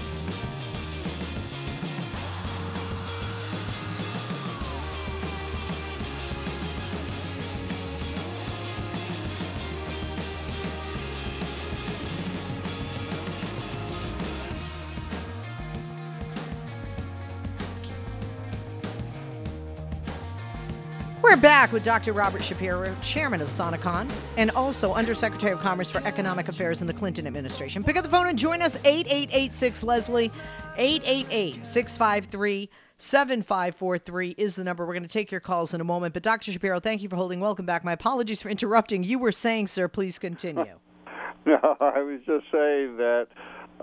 Back 21.65 21.73
with 21.73 21.83
Dr. 21.83 22.13
Robert 22.13 22.43
Shapiro, 22.43 22.95
chairman 23.01 23.41
of 23.41 23.47
Sonecon, 23.47 24.07
and 24.37 24.51
also 24.51 24.93
Undersecretary 24.93 25.51
of 25.51 25.61
Commerce 25.61 25.89
for 25.89 25.97
Economic 26.05 26.47
Affairs 26.47 26.81
in 26.81 26.85
the 26.85 26.93
Clinton 26.93 27.25
administration. 27.25 27.83
Pick 27.83 27.97
up 27.97 28.03
the 28.03 28.11
phone 28.11 28.27
and 28.27 28.37
join 28.37 28.61
us 28.61 28.77
8886 28.85 29.81
Leslie 29.81 30.31
888 30.77 31.65
653 31.65 32.69
7543 32.99 34.35
is 34.37 34.55
the 34.55 34.63
number. 34.63 34.85
We're 34.85 34.93
going 34.93 35.03
to 35.03 35.09
take 35.09 35.31
your 35.31 35.39
calls 35.39 35.73
in 35.73 35.81
a 35.81 35.83
moment. 35.83 36.13
But 36.13 36.21
Dr. 36.21 36.51
Shapiro, 36.51 36.79
thank 36.79 37.01
you 37.01 37.09
for 37.09 37.15
holding. 37.15 37.39
Welcome 37.39 37.65
back. 37.65 37.83
My 37.83 37.93
apologies 37.93 38.43
for 38.43 38.49
interrupting. 38.49 39.03
You 39.03 39.17
were 39.17 39.31
saying, 39.31 39.65
sir, 39.65 39.87
please 39.87 40.19
continue. 40.19 40.65
no, 41.47 41.77
I 41.79 42.03
was 42.03 42.19
just 42.27 42.45
saying 42.51 42.97
that 42.97 43.27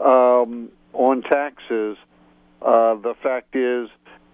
um, 0.00 0.68
on 0.92 1.22
taxes, 1.22 1.96
uh, 2.64 2.94
the 2.94 3.14
fact 3.20 3.56
is 3.56 3.88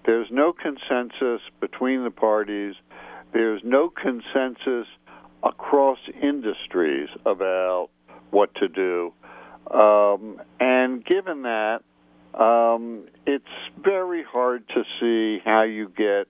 there's 0.05 0.29
no 0.31 0.53
consensus 0.53 1.41
between 1.61 2.05
the 2.05 2.11
parties 2.11 2.75
there's 3.33 3.61
no 3.65 3.91
consensus 3.91 4.87
across 5.43 5.99
industries 6.23 7.09
about 7.25 7.89
what 8.31 8.55
to 8.57 8.69
do. 8.69 9.13
Um, 9.71 10.41
and 10.61 11.05
given 11.05 11.43
that, 11.43 11.83
um, 12.35 13.05
it's 13.27 13.45
very 13.83 14.23
hard 14.23 14.67
to 14.69 14.85
see 15.01 15.43
how 15.45 15.63
you 15.63 15.89
get 15.89 16.29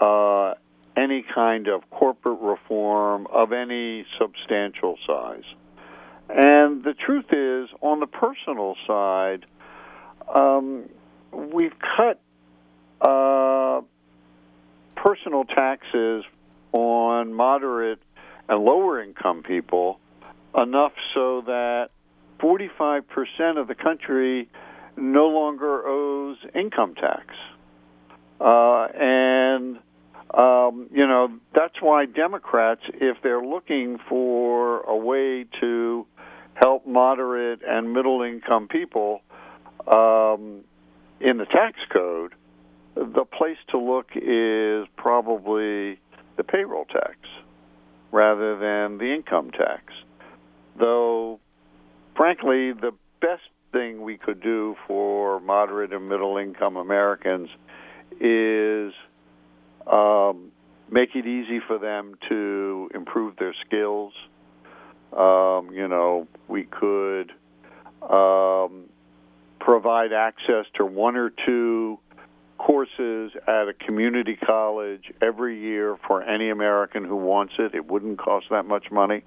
uh, 0.00 0.54
any 0.96 1.24
kind 1.34 1.68
of 1.68 1.88
corporate 1.90 2.40
reform 2.40 3.26
of 3.32 3.52
any 3.52 4.06
substantial 4.18 4.96
size. 5.06 5.44
And 6.28 6.82
the 6.82 6.94
truth 6.94 7.26
is, 7.30 7.68
on 7.80 8.00
the 8.00 8.06
personal 8.06 8.74
side, 8.86 9.46
um, 10.34 10.88
we've 11.32 11.74
cut 11.96 12.20
uh, 13.00 13.82
personal 15.06 15.44
taxes 15.44 16.24
on 16.72 17.32
moderate 17.32 18.00
and 18.48 18.64
lower 18.64 19.00
income 19.00 19.42
people 19.42 20.00
enough 20.56 20.92
so 21.14 21.42
that 21.46 21.90
45% 22.40 23.02
of 23.60 23.68
the 23.68 23.74
country 23.74 24.48
no 24.96 25.26
longer 25.28 25.86
owes 25.86 26.38
income 26.54 26.94
tax. 26.94 27.26
Uh, 28.40 28.88
and 28.98 29.78
Um, 30.34 30.88
you 30.90 31.06
know, 31.06 31.28
that's 31.54 31.80
why 31.80 32.04
Democrats, 32.04 32.82
if 32.94 33.16
they're 33.22 33.44
looking 33.44 33.98
for 34.08 34.80
a 34.80 34.96
way 34.96 35.46
to 35.60 36.06
help 36.54 36.86
moderate 36.86 37.60
and 37.66 37.92
middle 37.92 38.22
income 38.22 38.66
people 38.68 39.22
um, 39.86 40.64
in 41.20 41.38
the 41.38 41.46
tax 41.46 41.78
code, 41.92 42.34
the 42.96 43.24
place 43.24 43.58
to 43.70 43.78
look 43.78 44.08
is 44.16 44.86
probably 44.96 46.00
the 46.36 46.44
payroll 46.44 46.86
tax 46.86 47.16
rather 48.10 48.58
than 48.58 48.98
the 48.98 49.14
income 49.14 49.50
tax. 49.50 49.92
Though, 50.78 51.38
frankly, 52.16 52.72
the 52.72 52.92
best 53.20 53.42
thing 53.72 54.02
we 54.02 54.16
could 54.16 54.42
do 54.42 54.76
for 54.86 55.40
moderate 55.40 55.92
and 55.92 56.08
middle 56.08 56.38
income 56.38 56.76
Americans 56.76 57.48
is 58.20 58.92
um, 59.90 60.50
make 60.90 61.10
it 61.14 61.26
easy 61.26 61.60
for 61.66 61.78
them 61.78 62.14
to 62.28 62.90
improve 62.94 63.36
their 63.36 63.54
skills. 63.66 64.12
Um, 65.12 65.70
you 65.72 65.86
know, 65.88 66.26
we 66.48 66.64
could 66.64 67.32
um, 68.02 68.84
provide 69.60 70.12
access 70.12 70.66
to 70.76 70.86
one 70.86 71.16
or 71.16 71.30
two 71.44 71.98
courses 72.66 73.30
at 73.46 73.68
a 73.68 73.72
community 73.72 74.34
college 74.34 75.12
every 75.22 75.60
year 75.60 75.96
for 76.08 76.20
any 76.24 76.50
American 76.50 77.04
who 77.04 77.14
wants 77.14 77.54
it. 77.60 77.76
It 77.76 77.86
wouldn't 77.86 78.18
cost 78.18 78.46
that 78.50 78.66
much 78.66 78.90
money. 78.90 79.22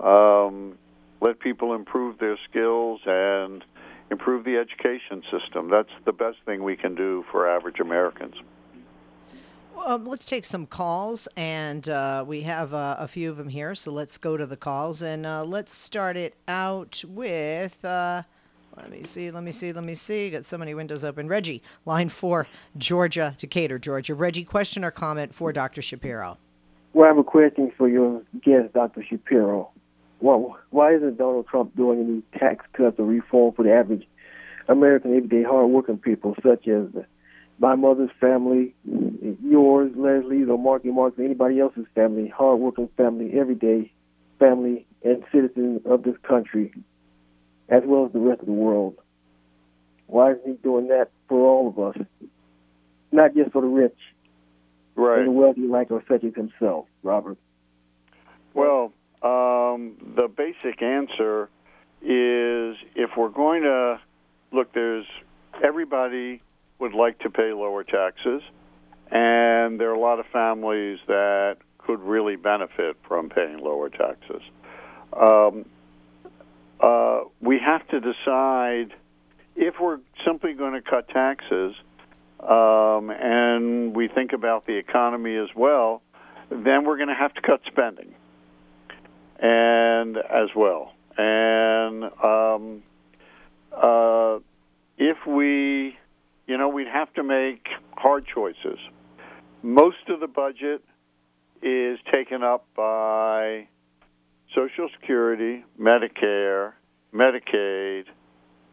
Um, 0.00 0.78
let 1.20 1.38
people 1.38 1.74
improve 1.74 2.16
their 2.18 2.38
skills 2.48 3.02
and 3.04 3.62
improve 4.10 4.44
the 4.44 4.56
education 4.56 5.22
system. 5.30 5.68
That's 5.68 5.90
the 6.06 6.14
best 6.14 6.38
thing 6.46 6.64
we 6.64 6.76
can 6.76 6.94
do 6.94 7.26
for 7.30 7.46
average 7.46 7.78
Americans. 7.78 8.36
Um, 9.84 10.06
let's 10.06 10.24
take 10.24 10.46
some 10.46 10.66
calls, 10.66 11.28
and 11.36 11.86
uh, 11.88 12.24
we 12.26 12.42
have 12.42 12.72
uh, 12.72 12.96
a 13.00 13.08
few 13.08 13.30
of 13.30 13.36
them 13.36 13.48
here. 13.48 13.74
So 13.74 13.92
let's 13.92 14.16
go 14.16 14.36
to 14.36 14.46
the 14.46 14.56
calls, 14.56 15.02
and 15.02 15.26
uh, 15.26 15.44
let's 15.44 15.74
start 15.74 16.16
it 16.16 16.34
out 16.48 17.02
with. 17.06 17.84
Let 18.82 18.90
me 18.90 19.02
see, 19.04 19.30
let 19.30 19.42
me 19.42 19.52
see, 19.52 19.72
let 19.72 19.84
me 19.84 19.94
see. 19.94 20.30
Got 20.30 20.44
so 20.46 20.56
many 20.56 20.74
windows 20.74 21.04
open. 21.04 21.28
Reggie, 21.28 21.62
line 21.84 22.08
four, 22.08 22.46
Georgia, 22.78 23.34
Decatur, 23.38 23.78
Georgia. 23.78 24.14
Reggie, 24.14 24.44
question 24.44 24.84
or 24.84 24.90
comment 24.90 25.34
for 25.34 25.52
Dr. 25.52 25.82
Shapiro? 25.82 26.38
Well, 26.92 27.04
I 27.04 27.08
have 27.08 27.18
a 27.18 27.24
question 27.24 27.72
for 27.76 27.88
your 27.88 28.22
guest, 28.42 28.72
Dr. 28.72 29.04
Shapiro. 29.04 29.70
Well, 30.20 30.58
why 30.70 30.94
isn't 30.94 31.18
Donald 31.18 31.46
Trump 31.48 31.76
doing 31.76 32.00
any 32.00 32.40
tax 32.40 32.64
cuts 32.72 32.98
or 32.98 33.04
reform 33.04 33.54
for 33.54 33.62
the 33.62 33.72
average 33.72 34.06
American, 34.68 35.16
everyday, 35.16 35.42
hardworking 35.42 35.98
people, 35.98 36.34
such 36.42 36.68
as 36.68 36.88
my 37.58 37.74
mother's 37.74 38.10
family, 38.20 38.74
yours, 39.42 39.92
Leslie's, 39.94 40.48
or 40.48 40.58
Marky 40.58 40.90
Mark's, 40.90 41.18
anybody 41.18 41.60
else's 41.60 41.86
family, 41.94 42.28
hardworking 42.28 42.88
family, 42.96 43.32
everyday 43.38 43.92
family, 44.38 44.86
and 45.04 45.22
citizens 45.32 45.82
of 45.84 46.02
this 46.02 46.16
country, 46.22 46.72
as 47.70 47.82
well 47.86 48.06
as 48.06 48.12
the 48.12 48.18
rest 48.18 48.40
of 48.40 48.46
the 48.46 48.52
world? 48.52 48.96
Why 50.06 50.32
is 50.32 50.38
he 50.44 50.52
doing 50.54 50.88
that 50.88 51.10
for 51.28 51.38
all 51.38 51.68
of 51.68 51.78
us, 51.78 52.06
not 53.12 53.34
just 53.34 53.52
for 53.52 53.62
the 53.62 53.68
rich 53.68 53.96
right. 54.96 55.18
and 55.20 55.28
the 55.28 55.32
wealthy 55.32 55.62
like 55.62 55.90
or 55.90 56.02
such 56.08 56.24
as 56.24 56.34
himself, 56.34 56.86
Robert? 57.02 57.38
Well, 58.54 58.92
um, 59.22 59.96
the 60.16 60.28
basic 60.28 60.82
answer 60.82 61.48
is 62.02 62.76
if 62.96 63.10
we're 63.16 63.28
going 63.28 63.62
to 63.62 64.00
look, 64.52 64.72
there's 64.72 65.06
everybody 65.62 66.42
would 66.80 66.94
like 66.94 67.18
to 67.20 67.30
pay 67.30 67.52
lower 67.52 67.84
taxes, 67.84 68.42
and 69.10 69.78
there 69.78 69.90
are 69.90 69.94
a 69.94 70.00
lot 70.00 70.18
of 70.18 70.26
families 70.26 70.98
that 71.06 71.58
could 71.78 72.00
really 72.00 72.36
benefit 72.36 72.96
from 73.06 73.28
paying 73.28 73.58
lower 73.58 73.90
taxes. 73.90 74.42
Um, 75.12 75.66
uh, 76.82 77.20
we 77.40 77.58
have 77.58 77.86
to 77.88 78.00
decide 78.00 78.94
if 79.56 79.74
we're 79.80 79.98
simply 80.26 80.54
going 80.54 80.72
to 80.72 80.82
cut 80.82 81.08
taxes 81.08 81.74
um, 82.40 83.10
and 83.10 83.94
we 83.94 84.08
think 84.08 84.32
about 84.32 84.66
the 84.66 84.76
economy 84.76 85.36
as 85.36 85.48
well, 85.54 86.02
then 86.48 86.84
we're 86.84 86.96
going 86.96 87.08
to 87.08 87.14
have 87.14 87.34
to 87.34 87.42
cut 87.42 87.60
spending 87.66 88.14
and 89.38 90.16
as 90.16 90.48
well. 90.56 90.92
And 91.16 92.04
um, 92.04 92.82
uh, 93.72 94.38
if 94.96 95.18
we, 95.26 95.96
you 96.46 96.58
know, 96.58 96.68
we'd 96.68 96.88
have 96.88 97.12
to 97.14 97.22
make 97.22 97.66
hard 97.96 98.26
choices. 98.26 98.78
Most 99.62 100.08
of 100.08 100.20
the 100.20 100.26
budget 100.26 100.82
is 101.62 101.98
taken 102.10 102.42
up 102.42 102.66
by 102.74 103.68
Social 104.54 104.88
Security, 105.00 105.64
Medicare, 105.80 106.72
Medicaid, 107.14 108.04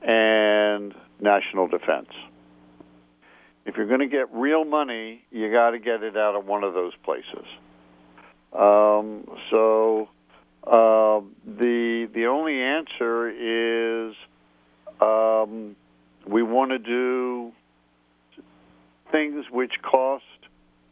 and 0.01 0.93
national 1.19 1.67
defense. 1.67 2.09
If 3.65 3.75
you're 3.75 3.87
going 3.87 3.99
to 3.99 4.07
get 4.07 4.33
real 4.33 4.63
money, 4.63 5.23
you 5.29 5.51
got 5.51 5.71
to 5.71 5.79
get 5.79 6.01
it 6.01 6.15
out 6.15 6.35
of 6.35 6.45
one 6.45 6.63
of 6.63 6.73
those 6.73 6.93
places. 7.03 7.45
Um, 8.53 9.27
so 9.51 10.09
uh, 10.63 11.21
the 11.45 12.09
the 12.13 12.25
only 12.25 12.61
answer 12.61 13.29
is 14.09 14.15
um, 15.01 15.75
we 16.27 16.43
want 16.43 16.71
to 16.71 16.79
do 16.79 17.51
things 19.11 19.45
which 19.51 19.73
cost 19.81 20.23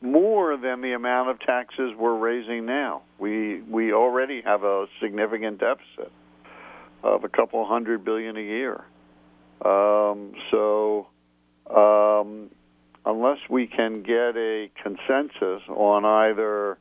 more 0.06 0.58
than 0.58 0.82
the 0.82 0.94
amount 0.94 1.30
of 1.30 1.40
taxes 1.40 1.92
we're 1.98 2.18
raising 2.18 2.66
now. 2.66 3.02
We 3.20 3.62
we 3.62 3.94
already 3.94 4.42
have 4.42 4.64
a 4.64 4.86
significant 5.02 5.60
deficit 5.60 6.12
of 7.04 7.24
a 7.24 7.30
couple 7.30 7.66
hundred 7.66 8.04
billion 8.06 8.38
a 8.38 8.42
year. 8.42 8.84
Um, 9.64 10.34
so 10.52 11.08
um, 11.70 12.50
unless 13.06 13.40
we 13.50 13.68
can 13.68 14.04
get 14.04 14.36
a 14.36 14.70
consensus 14.82 15.62
on 15.70 16.06
either 16.06 16.78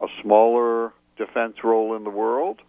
a 0.00 0.06
smaller 0.22 0.92
defense 1.16 1.56
role 1.62 1.96
in 1.96 2.04
the 2.04 2.10
world 2.10 2.60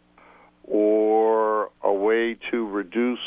or 0.64 1.72
a 1.84 1.94
way 1.94 2.38
to 2.52 2.68
reduce 2.68 3.20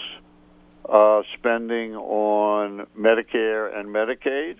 uh, 0.88 1.22
spending 1.38 1.94
on 1.94 2.86
Medicare 2.98 3.76
and 3.78 3.88
Medicaid 3.88 4.56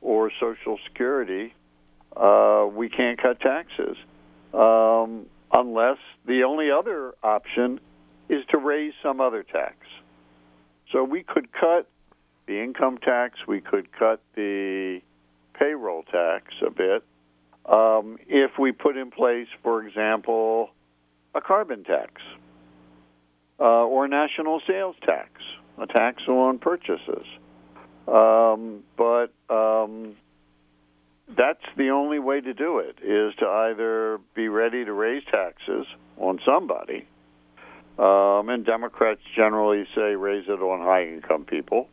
or 0.00 0.30
Social 0.40 0.78
Security, 0.86 1.54
uh, 2.16 2.66
we 2.72 2.88
can't 2.88 3.20
cut 3.20 3.40
taxes. 3.40 3.96
Um, 4.52 5.26
unless 5.52 5.98
the 6.26 6.42
only 6.44 6.70
other 6.70 7.14
option 7.22 7.80
is 8.28 8.44
to 8.50 8.58
raise 8.58 8.92
some 9.02 9.20
other 9.20 9.42
tax. 9.42 9.76
So 10.92 11.04
we 11.04 11.22
could 11.22 11.52
cut 11.52 11.88
the 12.46 12.62
income 12.62 12.98
tax, 12.98 13.38
we 13.46 13.60
could 13.60 13.92
cut 13.92 14.20
the 14.34 15.00
payroll 15.54 16.02
tax 16.04 16.54
a 16.66 16.70
bit 16.70 17.04
um, 17.66 18.18
if 18.26 18.52
we 18.58 18.72
put 18.72 18.96
in 18.96 19.10
place, 19.10 19.46
for 19.62 19.86
example, 19.86 20.70
a 21.34 21.40
carbon 21.40 21.84
tax 21.84 22.22
uh, 23.60 23.62
or 23.62 24.06
a 24.06 24.08
national 24.08 24.60
sales 24.66 24.96
tax, 25.04 25.30
a 25.78 25.86
tax 25.86 26.22
on 26.26 26.58
purchases. 26.58 27.26
Um, 28.10 28.82
but 28.96 29.32
um, 29.48 30.16
that's 31.28 31.64
the 31.76 31.90
only 31.90 32.18
way 32.18 32.40
to 32.40 32.52
do 32.52 32.78
it 32.78 32.96
is 33.02 33.34
to 33.36 33.46
either 33.46 34.18
be 34.34 34.48
ready 34.48 34.84
to 34.84 34.92
raise 34.92 35.22
taxes 35.30 35.86
on 36.16 36.40
somebody, 36.44 37.06
um, 37.98 38.48
and 38.48 38.66
Democrats 38.66 39.20
generally 39.36 39.86
say 39.94 40.16
raise 40.16 40.48
it 40.48 40.60
on 40.60 40.80
high 40.80 41.06
income 41.06 41.44
people, 41.44 41.88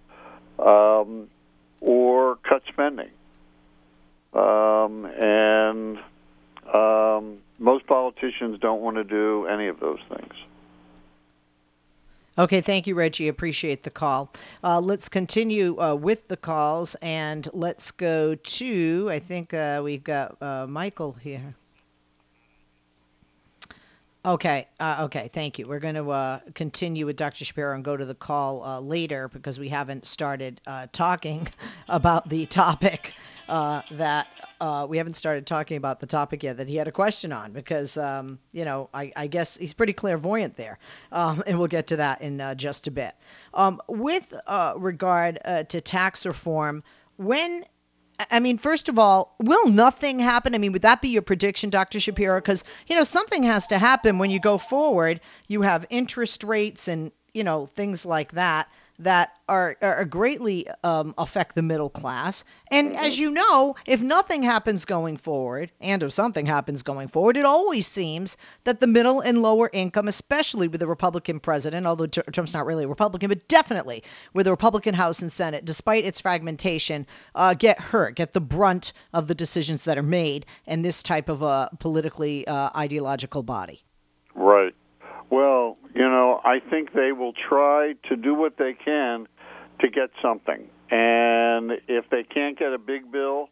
um, 0.58 1.30
or 1.82 2.38
cut 2.38 2.64
spending. 2.68 3.10
Um, 4.34 5.06
and 5.06 6.00
um, 6.74 7.38
most 7.60 7.86
politicians 7.86 8.60
don't 8.60 8.82
want 8.82 8.98
to 8.98 9.04
do 9.04 9.46
any 9.46 9.68
of 9.68 9.80
those 9.80 10.00
things. 10.10 10.34
Okay, 12.40 12.62
thank 12.62 12.86
you, 12.86 12.94
Reggie. 12.94 13.30
Appreciate 13.30 13.82
the 13.82 13.90
call. 13.90 14.32
Uh, 14.64 14.80
let's 14.80 15.10
continue 15.10 15.82
uh, 15.82 15.96
with 15.96 16.28
the 16.28 16.38
calls 16.38 16.96
and 17.02 17.48
let's 17.52 17.90
go 17.92 18.36
to, 18.36 19.08
I 19.10 19.18
think 19.18 19.56
uh, 19.56 19.82
we've 19.84 20.04
got 20.04 20.40
uh, 20.40 20.68
Michael 20.68 21.14
here. 21.14 21.56
Okay, 24.24 24.68
uh, 24.80 25.06
okay, 25.06 25.32
thank 25.34 25.58
you. 25.58 25.68
We're 25.68 25.80
going 25.80 25.96
to 25.96 26.12
uh, 26.12 26.40
continue 26.54 27.08
with 27.08 27.16
Dr. 27.16 27.44
Shapiro 27.44 27.74
and 27.74 27.84
go 27.84 27.98
to 27.98 28.06
the 28.06 28.14
call 28.14 28.84
later 28.84 29.30
because 29.30 29.58
we 29.58 29.70
haven't 29.70 30.06
started 30.06 30.62
talking 30.92 31.48
about 31.90 32.30
the 32.30 32.46
topic 32.46 33.16
uh, 33.48 33.82
that 33.92 34.28
uh, 34.60 34.86
we 34.90 34.98
haven't 34.98 35.16
started 35.16 35.46
talking 35.46 35.78
about 35.78 36.00
the 36.00 36.08
topic 36.08 36.44
yet 36.44 36.58
that 36.58 36.68
he 36.68 36.76
had 36.76 36.88
a 36.88 36.92
question 36.92 37.32
on 37.32 37.52
because, 37.52 37.98
um, 37.98 38.40
you 38.52 38.66
know, 38.66 38.90
I, 38.94 39.12
I, 39.16 39.28
guess 39.28 39.58
he's 39.58 39.74
pretty 39.74 39.94
clairvoyant 39.94 40.56
there. 40.56 40.80
Um, 41.12 41.44
and 41.46 41.58
we'll 41.58 41.68
get 41.68 41.88
to 41.88 41.98
that 41.98 42.22
in 42.22 42.42
uh, 42.42 42.56
just 42.56 42.88
a 42.88 42.92
bit. 42.92 43.14
Um, 43.54 43.82
with 43.88 44.34
uh, 44.46 44.74
regard 44.78 45.40
uh, 45.44 45.64
to 45.64 45.82
tax 45.82 46.26
reform, 46.26 46.84
when 47.18 47.66
I 48.32 48.40
mean, 48.40 48.58
first 48.58 48.90
of 48.90 48.98
all, 48.98 49.36
will 49.40 49.68
nothing 49.68 50.20
happen? 50.20 50.56
I 50.56 50.58
mean, 50.58 50.72
would 50.72 50.82
that 50.82 51.02
be 51.02 51.10
your 51.10 51.22
prediction, 51.22 51.70
Dr. 51.70 52.00
Shapiro? 52.00 52.40
Because, 52.40 52.64
you 52.88 52.96
know, 52.96 53.04
something 53.04 53.44
has 53.44 53.68
to 53.68 53.78
happen 53.78 54.18
when 54.18 54.32
you 54.32 54.40
go 54.40 54.58
forward. 54.58 55.22
You 55.48 55.62
have 55.62 55.86
interest 55.92 56.44
rates 56.44 56.88
and, 56.88 57.12
you 57.34 57.44
know, 57.44 57.68
things 57.68 58.06
like 58.06 58.32
that 58.32 58.70
that 59.00 59.32
are, 59.48 59.78
are 59.82 60.06
greatly 60.06 60.68
um, 60.84 61.14
affect 61.18 61.56
the 61.56 61.62
middle 61.62 61.90
class. 61.90 62.44
And 62.72 62.90
mm-hmm. 62.90 63.06
as 63.06 63.20
you 63.20 63.32
know, 63.32 63.76
if 63.86 64.02
nothing 64.02 64.44
happens 64.44 64.86
going 64.86 65.18
forward, 65.18 65.72
and 65.80 66.02
if 66.02 66.14
something 66.14 66.46
happens 66.46 66.84
going 66.84 67.08
forward, 67.08 67.38
it 67.38 67.46
always 67.46 67.86
seems 67.88 68.38
that 68.64 68.80
the 68.80 68.88
middle 68.88 69.22
and 69.22 69.42
lower 69.42 69.70
income, 69.72 70.08
especially 70.08 70.68
with 70.68 70.80
the 70.80 70.88
Republican 70.88 71.40
president, 71.40 71.86
although 71.86 72.08
Trump's 72.08 72.54
not 72.54 72.66
really 72.66 72.86
a 72.86 72.88
Republican, 72.88 73.30
but 73.30 73.48
definitely 73.48 74.04
with 74.34 74.46
the 74.46 74.52
Republican 74.52 74.96
House 74.96 75.22
and 75.22 75.32
Senate, 75.32 75.64
despite 75.64 76.06
its 76.06 76.20
fragmentation, 76.20 77.06
uh, 77.36 77.54
get 77.54 77.80
hurt, 77.80 78.16
get 78.16 78.34
the 78.34 78.42
brunt 78.42 78.94
of 79.14 79.28
the 79.28 79.36
decisions 79.36 79.86
that 79.86 79.98
are 79.98 80.04
made 80.04 80.46
in 80.66 80.82
this 80.82 81.04
type 81.04 81.30
of 81.30 81.42
a 81.44 81.70
politically 81.80 82.48
uh, 82.48 82.70
ideological 82.76 83.44
body. 83.44 83.84
Right. 84.34 84.74
Well, 85.30 85.78
you 85.94 86.08
know, 86.08 86.40
I 86.44 86.60
think 86.60 86.94
they 86.94 87.12
will 87.12 87.34
try 87.34 87.94
to 88.10 88.16
do 88.16 88.34
what 88.34 88.58
they 88.58 88.74
can 88.74 89.28
to 89.82 89.90
get 89.90 90.10
something. 90.22 90.70
And 90.90 91.72
if 91.88 92.10
they 92.10 92.24
can't 92.24 92.58
get 92.58 92.74
a 92.74 92.78
big 92.78 93.12
bill, 93.12 93.50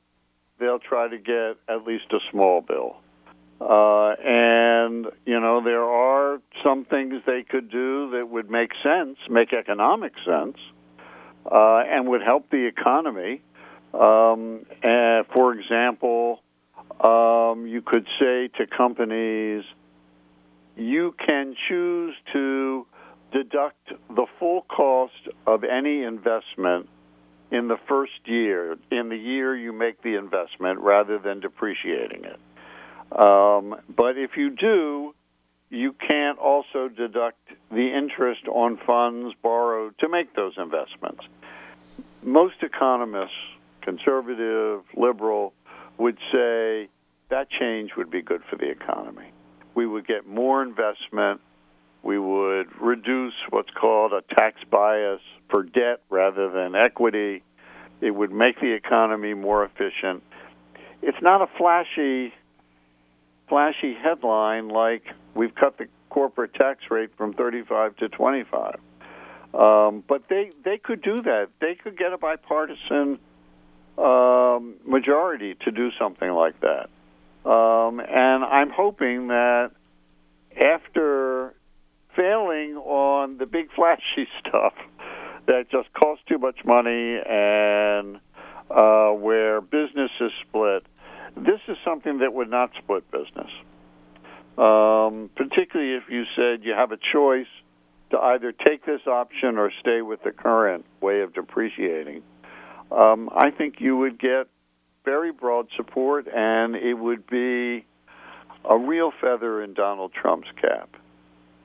they'll 0.60 0.80
try 0.80 1.10
to 1.10 1.18
get 1.18 1.58
at 1.68 1.86
least 1.86 2.06
a 2.12 2.20
small 2.32 2.62
bill. 2.62 2.98
Uh, 3.60 4.16
and, 4.24 5.08
you 5.26 5.40
know, 5.40 5.62
there 5.64 5.84
are 5.84 6.40
some 6.64 6.86
things 6.86 7.16
they 7.26 7.44
could 7.44 7.70
do 7.70 8.12
that 8.12 8.30
would 8.30 8.50
make 8.50 8.72
sense, 8.84 9.18
make 9.30 9.54
economic 9.54 10.14
sense, 10.26 10.58
uh, 11.50 11.84
and 11.88 12.08
would 12.08 12.22
help 12.22 12.50
the 12.50 12.66
economy. 12.66 13.42
Um, 13.94 14.66
and 14.84 15.26
for 15.34 15.54
example, 15.54 16.42
um, 17.02 17.66
you 17.68 17.82
could 17.82 18.08
say 18.20 18.50
to 18.58 18.68
companies, 18.68 19.64
you 20.76 21.16
can 21.26 21.56
choose 21.68 22.16
to 22.34 22.86
deduct 23.32 23.92
the 24.10 24.26
full 24.40 24.62
cost 24.64 25.14
of 25.46 25.64
any 25.64 26.04
investment 26.04 26.90
in 27.52 27.68
the 27.68 27.78
first 27.88 28.14
year, 28.26 28.78
in 28.92 29.10
the 29.10 29.18
year 29.18 29.56
you 29.56 29.72
make 29.72 30.02
the 30.02 30.16
investment, 30.16 30.80
rather 30.80 31.20
than 31.20 31.40
depreciating 31.40 32.24
it. 32.26 32.40
Um, 33.18 33.76
but 33.96 34.18
if 34.18 34.32
you 34.36 34.50
do, 34.50 35.14
you 35.70 35.94
can't 35.94 36.38
also 36.40 36.90
deduct 36.90 37.40
the 37.72 37.94
interest 37.96 38.48
on 38.48 38.80
funds 38.86 39.36
borrowed 39.42 39.98
to 40.00 40.10
make 40.10 40.36
those 40.36 40.54
investments. 40.58 41.24
Most 42.24 42.56
economists, 42.62 43.32
conservative, 43.82 44.84
liberal, 44.96 45.54
would 45.98 46.18
say 46.32 46.90
that 47.30 47.50
change 47.50 47.92
would 47.96 48.10
be 48.10 48.22
good 48.22 48.42
for 48.50 48.58
the 48.58 48.70
economy 48.70 49.32
we 49.76 49.86
would 49.86 50.08
get 50.08 50.26
more 50.26 50.64
investment. 50.64 51.42
We 52.02 52.18
would 52.18 52.68
reduce 52.80 53.34
what's 53.50 53.70
called 53.72 54.14
a 54.14 54.22
tax 54.36 54.62
bias 54.70 55.22
for 55.50 55.64
debt 55.64 56.02
rather 56.10 56.50
than 56.50 56.76
equity. 56.76 57.44
It 58.02 58.12
would 58.12 58.32
make 58.32 58.60
the 58.60 58.74
economy 58.74 59.34
more 59.34 59.66
efficient. 59.66 60.24
It's 61.02 61.18
not 61.22 61.42
a 61.42 61.48
flashy, 61.58 62.34
flashy 63.50 63.94
headline 63.94 64.70
like 64.70 65.04
we've 65.34 65.54
cut 65.54 65.78
the 65.78 65.88
corporate 66.10 66.54
tax 66.54 66.80
rate 66.90 67.10
from 67.18 67.34
35 67.34 67.98
to 67.98 68.10
25. 68.10 68.80
Um, 69.54 70.04
but 70.08 70.24
they 70.30 70.52
they 70.66 70.78
could 70.78 71.02
do 71.02 71.22
that. 71.22 71.48
They 71.62 71.76
could 71.76 71.98
get 71.98 72.12
a 72.12 72.18
bipartisan 72.18 73.20
um, 73.98 74.76
majority 74.86 75.56
to 75.64 75.72
do 75.72 75.92
something 75.98 76.30
like 76.30 76.60
that. 76.60 76.90
Um, 77.46 78.00
and 78.00 78.44
I'm 78.44 78.72
hoping 78.72 79.28
that 79.28 79.72
after 80.60 81.54
failing 82.16 82.76
on 82.78 83.38
the 83.38 83.46
big 83.46 83.72
flashy 83.76 84.28
stuff 84.40 84.74
that 85.46 85.70
just 85.70 85.94
costs 85.94 86.24
too 86.28 86.40
much 86.40 86.66
money 86.66 87.20
and 87.24 88.20
uh, 88.72 89.10
where 89.12 89.62
business 89.62 90.10
is 90.20 90.32
split, 90.48 90.84
this 91.38 91.60
is 91.68 91.78
something 91.86 92.20
that 92.20 92.34
would 92.34 92.50
not 92.50 92.72
split 92.82 93.10
business. 93.12 93.52
Um, 94.58 95.30
particularly 95.36 95.96
if 95.96 96.10
you 96.10 96.24
said 96.36 96.64
you 96.64 96.74
have 96.74 96.92
a 96.94 96.98
choice 97.14 97.48
to 98.12 98.18
either 98.18 98.54
take 98.54 98.86
this 98.86 99.02
option 99.06 99.58
or 99.58 99.72
stay 99.82 100.02
with 100.02 100.24
the 100.24 100.32
current 100.32 100.86
way 101.02 101.22
of 101.22 101.34
depreciating. 101.34 102.24
Um, 102.92 103.30
I 103.36 103.52
think 103.52 103.82
you 103.82 103.98
would 103.98 104.18
get 104.18 104.48
very 105.06 105.32
broad 105.32 105.68
support, 105.78 106.28
and 106.28 106.76
it 106.76 106.96
would 106.96 107.28
be 107.28 107.86
a 108.68 108.78
real 108.78 109.12
feather 109.22 109.62
in 109.62 109.74
Donald 109.74 110.12
Trump's 110.14 110.50
cap 110.60 110.90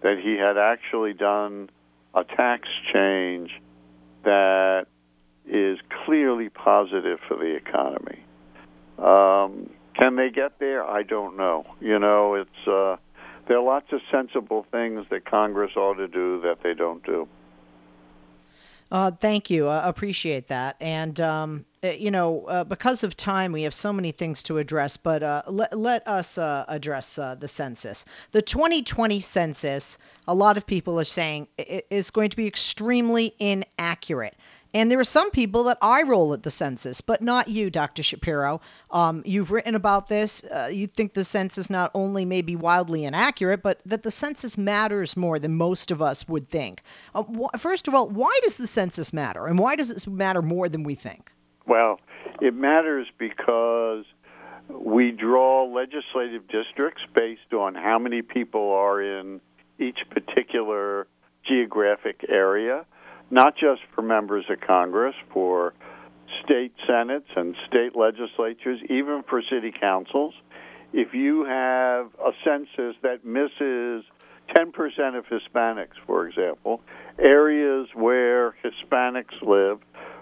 that 0.03 0.19
he 0.23 0.37
had 0.37 0.57
actually 0.57 1.15
done 1.15 1.71
a 2.15 2.25
tax 2.25 2.69
change 2.93 3.51
that 4.25 4.87
is 5.47 5.79
clearly 6.05 6.49
positive 6.49 7.19
for 7.27 7.37
the 7.37 7.57
economy. 7.57 8.23
Um, 8.99 9.71
can 9.95 10.17
they 10.17 10.31
get 10.31 10.59
there? 10.59 10.85
I 10.85 11.03
don't 11.03 11.37
know. 11.37 11.65
You 11.81 11.99
know, 11.99 12.35
it's 12.35 12.69
uh, 12.69 12.97
there 13.47 13.59
are 13.59 13.63
lots 13.63 13.93
of 13.93 14.01
sensible 14.11 14.67
things 14.71 15.07
that 15.11 15.25
Congress 15.25 15.73
ought 15.77 15.95
to 15.95 16.09
do 16.09 16.41
that 16.43 16.63
they 16.63 16.75
don't 16.75 17.05
do. 17.05 17.27
Uh, 18.93 19.11
thank 19.11 19.51
you. 19.51 19.69
I 19.69 19.89
appreciate 19.89 20.49
that. 20.49 20.77
And, 20.81 21.21
um, 21.21 21.65
you 21.83 22.11
know, 22.11 22.45
uh, 22.47 22.65
because 22.65 23.05
of 23.05 23.17
time, 23.17 23.53
we 23.53 23.63
have 23.63 23.75
so 23.75 23.93
many 23.93 24.13
things 24.13 24.43
to 24.45 24.59
address, 24.59 24.97
but 24.99 25.23
uh, 25.23 25.43
let, 25.47 25.77
let 25.77 26.07
us 26.07 26.37
uh, 26.37 26.65
address 26.69 27.19
uh, 27.19 27.35
the 27.35 27.49
census. 27.49 28.05
The 28.33 28.43
2020 28.43 29.21
census, 29.21 29.99
a 30.29 30.35
lot 30.35 30.59
of 30.59 30.67
people 30.67 31.01
are 31.01 31.05
saying, 31.05 31.49
is 31.59 32.11
going 32.11 32.31
to 32.31 32.37
be 32.37 32.47
extremely 32.47 33.35
inaccurate. 33.39 34.37
And 34.73 34.91
there 34.91 35.01
are 35.01 35.05
some 35.05 35.31
people 35.31 35.65
that 35.65 35.79
I 35.83 36.03
roll 36.03 36.33
at 36.33 36.45
the 36.45 36.51
census, 36.51 37.01
but 37.01 37.23
not 37.23 37.49
you, 37.49 37.71
Dr. 37.71 38.05
Shapiro. 38.05 38.61
Um, 38.91 39.23
you've 39.25 39.51
written 39.51 39.75
about 39.75 40.07
this. 40.07 40.45
Uh, 40.45 40.69
you 40.73 40.87
think 40.87 41.13
the 41.13 41.25
census 41.25 41.71
not 41.71 41.91
only 41.95 42.25
may 42.25 42.43
be 42.43 42.55
wildly 42.55 43.05
inaccurate, 43.05 43.63
but 43.63 43.81
that 43.87 44.05
the 44.05 44.13
census 44.13 44.57
matters 44.57 45.17
more 45.17 45.41
than 45.41 45.57
most 45.57 45.91
of 45.91 46.03
us 46.03 46.29
would 46.29 46.49
think. 46.49 46.83
Uh, 47.15 47.25
wh- 47.25 47.59
first 47.59 47.89
of 47.89 47.95
all, 47.95 48.09
why 48.09 48.39
does 48.43 48.59
the 48.59 48.69
census 48.69 49.13
matter, 49.13 49.47
and 49.47 49.59
why 49.59 49.75
does 49.75 49.91
it 49.91 50.07
matter 50.07 50.43
more 50.43 50.69
than 50.69 50.85
we 50.85 50.95
think? 50.95 51.33
Well, 51.67 52.01
it 52.41 52.55
matters 52.55 53.07
because 53.19 54.05
we 54.69 55.11
draw 55.11 55.65
legislative 55.65 56.49
districts 56.49 57.03
based 57.15 57.53
on 57.53 57.75
how 57.75 57.99
many 57.99 58.23
people 58.23 58.73
are 58.73 59.03
in 59.03 59.41
each 59.79 59.99
particular 60.11 61.07
geographic 61.47 62.25
area 62.29 62.85
not 63.31 63.55
just 63.55 63.81
for 63.95 64.03
members 64.03 64.45
of 64.51 64.61
Congress, 64.61 65.15
for 65.33 65.73
state 66.45 66.73
senates 66.87 67.29
and 67.37 67.55
state 67.67 67.97
legislatures, 67.97 68.81
even 68.89 69.23
for 69.29 69.43
city 69.43 69.73
councils. 69.79 70.35
If 70.93 71.15
you 71.15 71.45
have 71.45 72.07
a 72.19 72.33
census 72.45 72.97
that 73.03 73.25
misses 73.25 74.05
10% 74.57 75.17
of 75.17 75.25
Hispanics, 75.27 75.95
for 76.07 76.27
example, 76.27 76.81
areas 77.19 77.89
where 77.95 78.57
Hispanics 78.65 79.41
live 79.43 79.79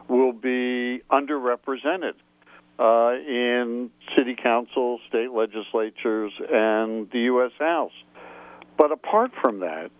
will 0.09 0.33
be 0.33 1.03
underrepresented 1.11 2.15
uh, 2.79 3.13
in 3.27 3.91
city 4.17 4.37
councils, 4.41 5.01
state 5.09 5.31
legislatures, 5.33 6.33
and 6.39 7.11
the 7.11 7.21
U.S. 7.25 7.53
House. 7.59 7.93
But 8.77 8.93
apart 8.93 9.33
from 9.41 9.61
that, 9.61 9.91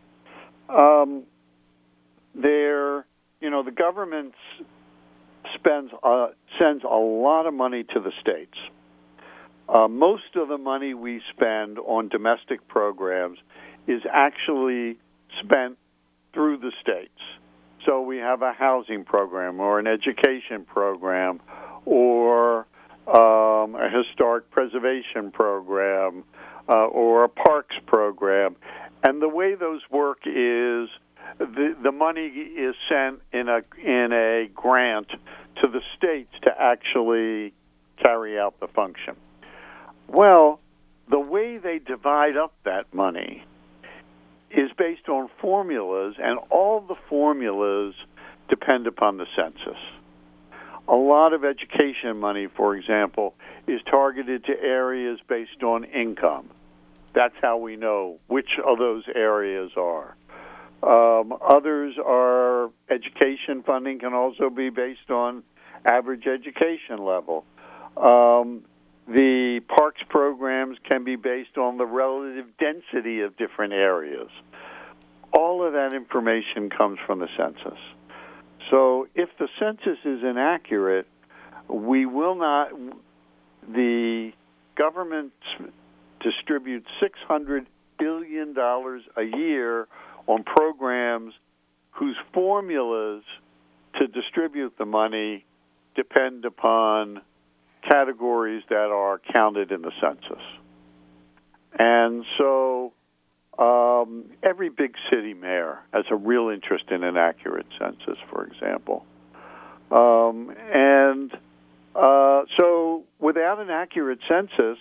um, 0.69 1.25
there, 2.35 3.07
you 3.41 3.51
know, 3.51 3.63
the 3.63 3.73
government 3.73 4.35
spends 5.55 5.91
uh, 6.03 6.29
sends 6.59 6.85
a 6.85 6.95
lot 6.95 7.47
of 7.47 7.55
money 7.55 7.83
to 7.83 8.01
the 8.01 8.13
states. 8.21 8.57
Uh, 9.69 9.89
most 9.89 10.37
of 10.37 10.49
the 10.49 10.57
money 10.57 10.95
we 10.95 11.21
spend 11.35 11.79
on 11.79 12.09
domestic 12.09 12.67
programs 12.69 13.39
is 13.87 14.03
actually 14.11 14.97
spent 15.43 15.77
through 16.33 16.59
the 16.59 16.73
states. 16.81 17.21
So 17.89 18.03
we 18.03 18.19
have 18.19 18.43
a 18.43 18.53
housing 18.53 19.03
program 19.05 19.61
or 19.61 19.79
an 19.79 19.87
education 19.87 20.67
program 20.67 21.41
or 21.87 22.67
um, 23.07 23.75
a 23.75 23.89
historic 23.91 24.51
preservation 24.51 25.31
program 25.33 26.25
uh, 26.69 26.85
or 26.85 27.25
a 27.25 27.31
parks 27.31 27.77
program. 27.87 28.57
And 29.03 29.23
the 29.23 29.29
way 29.29 29.55
those 29.55 29.81
work 29.91 30.19
is 30.27 30.91
the 31.39 31.75
the 31.83 31.93
money 31.93 32.27
is 32.27 32.75
sent 32.91 33.23
in 33.33 33.49
a 33.49 33.63
in 33.83 34.13
a 34.13 34.51
grant 34.55 35.09
to 35.63 35.69
the 35.69 35.81
states 35.97 36.35
to 36.43 36.51
actually 36.61 37.55
carry 38.05 38.39
out 38.39 38.61
the 38.61 38.69
function. 38.69 39.17
Well, 40.09 40.61
the 41.09 41.21
way 41.21 41.57
they 41.57 41.79
divide 41.79 42.37
up 42.37 42.53
that 42.65 42.93
money 42.93 43.45
is 44.51 44.71
based 44.77 45.09
on 45.09 45.29
formulas, 45.41 46.17
and 46.19 46.39
all 46.51 46.81
the 46.81 46.97
formulas 47.09 47.95
depend 48.49 48.87
upon 48.87 49.19
the 49.19 49.27
census. 49.37 49.79
a 50.89 50.97
lot 50.97 51.35
of 51.35 51.45
education 51.45 52.19
money, 52.19 52.47
for 52.57 52.75
example, 52.75 53.35
is 53.67 53.81
targeted 53.91 54.45
to 54.47 54.59
areas 54.59 55.21
based 55.29 55.63
on 55.63 55.85
income. 55.85 56.49
That's 57.15 57.35
how 57.43 57.59
we 57.59 57.77
know 57.77 58.19
which 58.27 58.59
of 58.65 58.79
those 58.79 59.05
areas 59.15 59.71
are. 59.77 60.17
Um, 60.83 61.35
others 61.47 61.97
are 62.05 62.71
education 62.89 63.63
funding 63.67 63.99
can 63.99 64.15
also 64.15 64.49
be 64.49 64.71
based 64.71 65.11
on 65.11 65.43
average 65.85 66.27
education 66.27 67.05
level. 67.05 67.45
Um, 67.97 68.65
the 69.09 69.61
parks 69.75 70.03
programs 70.11 70.77
can 70.87 71.03
be 71.03 71.17
based 71.17 71.57
on 71.57 71.79
the 71.79 71.87
relative 71.87 72.45
density 72.59 73.23
of 73.23 73.37
different 73.39 73.73
areas. 73.73 74.29
All 75.33 75.67
of 75.67 75.73
that 75.73 75.95
information 75.95 76.69
comes 76.69 76.99
from 77.07 77.21
the 77.21 77.29
census. 77.37 77.79
So 78.71 79.09
if 79.15 79.31
the 79.39 79.49
census 79.59 79.99
is 80.05 80.23
inaccurate, 80.23 81.07
we 81.69 82.05
will 82.05 82.35
not, 82.35 82.69
the 83.67 84.33
government 84.77 85.33
distributes 86.21 86.87
$600 87.03 87.67
billion 87.99 88.55
a 88.57 89.23
year 89.39 89.89
on 90.27 90.45
programs 90.45 91.33
whose 91.93 92.17
formulas 92.35 93.23
to 93.99 94.07
distribute 94.07 94.75
the 94.79 94.85
money 94.85 95.45
depend 95.95 96.45
upon 96.45 97.23
categories 97.89 98.63
that 98.69 98.91
are 98.91 99.21
counted 99.33 99.73
in 99.73 99.83
the 99.83 99.93
census. 100.01 100.43
And 101.79 102.25
so 102.37 102.93
um, 103.59 104.25
every 104.43 104.69
big 104.69 104.95
city 105.11 105.35
mayor 105.35 105.81
has 105.93 106.05
a 106.11 106.17
real 106.17 106.49
interest 106.49 106.85
in 106.91 107.03
an 107.03 107.17
accurate 107.17 107.67
census, 107.79 108.19
for 108.31 108.47
example. 108.47 109.05
Um, 109.91 110.55
and 110.73 111.33
uh, 111.95 112.43
so 112.57 113.05
without 113.19 113.61
an 113.61 113.71
accurate 113.71 114.21
census, 114.29 114.79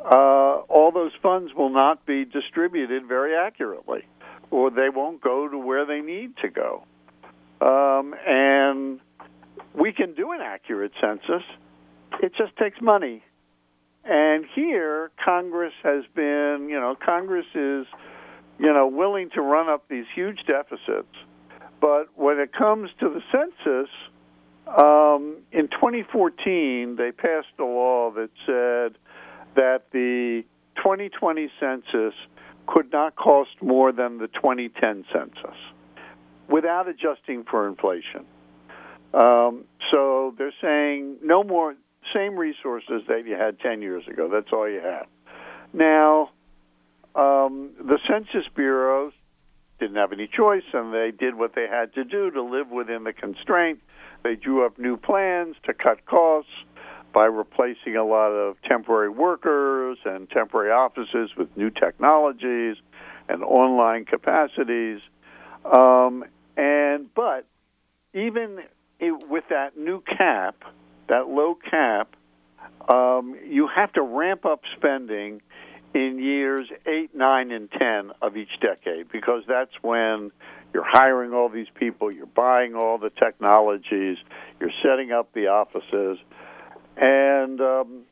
uh, 0.00 0.60
all 0.68 0.92
those 0.92 1.12
funds 1.22 1.52
will 1.54 1.70
not 1.70 2.06
be 2.06 2.24
distributed 2.24 3.06
very 3.06 3.34
accurately, 3.36 4.04
or 4.50 4.70
they 4.70 4.88
won't 4.94 5.20
go 5.20 5.48
to 5.48 5.58
where 5.58 5.84
they 5.84 6.00
need 6.00 6.36
to 6.42 6.48
go. 6.48 6.84
Um, 7.60 8.14
and 8.26 9.00
we 9.74 9.92
can 9.92 10.14
do 10.14 10.30
an 10.30 10.40
accurate 10.40 10.92
census 11.00 11.42
it 12.22 12.32
just 12.36 12.56
takes 12.56 12.80
money. 12.80 13.22
And 14.04 14.44
here, 14.54 15.10
Congress 15.22 15.74
has 15.82 16.04
been, 16.14 16.68
you 16.70 16.80
know, 16.80 16.96
Congress 17.04 17.46
is, 17.54 17.86
you 18.58 18.72
know, 18.72 18.86
willing 18.86 19.30
to 19.34 19.42
run 19.42 19.68
up 19.68 19.88
these 19.88 20.06
huge 20.14 20.40
deficits. 20.46 21.14
But 21.80 22.06
when 22.16 22.38
it 22.38 22.52
comes 22.52 22.90
to 23.00 23.08
the 23.08 23.20
census, 23.30 23.90
um, 24.66 25.38
in 25.52 25.68
2014, 25.68 26.96
they 26.96 27.12
passed 27.12 27.48
a 27.58 27.64
law 27.64 28.10
that 28.12 28.30
said 28.46 28.98
that 29.54 29.84
the 29.92 30.44
2020 30.76 31.50
census 31.60 32.14
could 32.66 32.92
not 32.92 33.16
cost 33.16 33.50
more 33.62 33.92
than 33.92 34.18
the 34.18 34.28
2010 34.28 35.04
census 35.12 35.58
without 36.48 36.88
adjusting 36.88 37.44
for 37.44 37.68
inflation. 37.68 38.24
Um, 39.14 39.64
so 39.90 40.34
they're 40.36 40.54
saying 40.60 41.16
no 41.22 41.42
more 41.42 41.74
same 42.14 42.36
resources 42.36 43.02
that 43.08 43.26
you 43.26 43.34
had 43.34 43.58
10 43.60 43.82
years 43.82 44.06
ago. 44.08 44.28
That's 44.32 44.52
all 44.52 44.68
you 44.68 44.80
have. 44.80 45.06
Now, 45.72 46.30
um, 47.14 47.70
the 47.78 47.98
Census 48.08 48.48
Bureau 48.54 49.12
didn't 49.78 49.96
have 49.96 50.12
any 50.12 50.26
choice, 50.28 50.64
and 50.72 50.92
they 50.92 51.10
did 51.16 51.34
what 51.36 51.54
they 51.54 51.66
had 51.68 51.94
to 51.94 52.04
do 52.04 52.30
to 52.30 52.42
live 52.42 52.70
within 52.70 53.04
the 53.04 53.12
constraint. 53.12 53.80
They 54.24 54.34
drew 54.34 54.66
up 54.66 54.78
new 54.78 54.96
plans 54.96 55.56
to 55.64 55.74
cut 55.74 56.04
costs 56.06 56.50
by 57.12 57.24
replacing 57.24 57.96
a 57.96 58.04
lot 58.04 58.30
of 58.30 58.56
temporary 58.62 59.08
workers 59.08 59.98
and 60.04 60.28
temporary 60.30 60.70
offices 60.70 61.30
with 61.36 61.48
new 61.56 61.70
technologies 61.70 62.76
and 63.28 63.42
online 63.42 64.04
capacities. 64.04 65.00
Um, 65.64 66.24
and 66.56 67.12
but 67.14 67.46
even 68.14 68.58
it, 68.98 69.28
with 69.28 69.44
that 69.50 69.76
new 69.76 70.02
cap, 70.02 70.56
that 71.08 71.28
low 71.28 71.54
cap, 71.54 72.14
um, 72.88 73.36
you 73.46 73.68
have 73.68 73.92
to 73.94 74.02
ramp 74.02 74.46
up 74.46 74.62
spending 74.76 75.42
in 75.94 76.18
years 76.18 76.68
8, 76.86 77.14
9, 77.14 77.50
and 77.50 77.70
10 77.70 78.12
of 78.22 78.36
each 78.36 78.60
decade 78.60 79.10
because 79.10 79.42
that's 79.48 79.72
when 79.82 80.30
you're 80.72 80.86
hiring 80.86 81.32
all 81.32 81.48
these 81.48 81.68
people, 81.74 82.10
you're 82.12 82.26
buying 82.26 82.74
all 82.74 82.98
the 82.98 83.10
technologies, 83.10 84.18
you're 84.60 84.72
setting 84.82 85.12
up 85.12 85.32
the 85.32 85.46
offices, 85.46 86.18
and 86.96 87.60
um, 87.60 88.02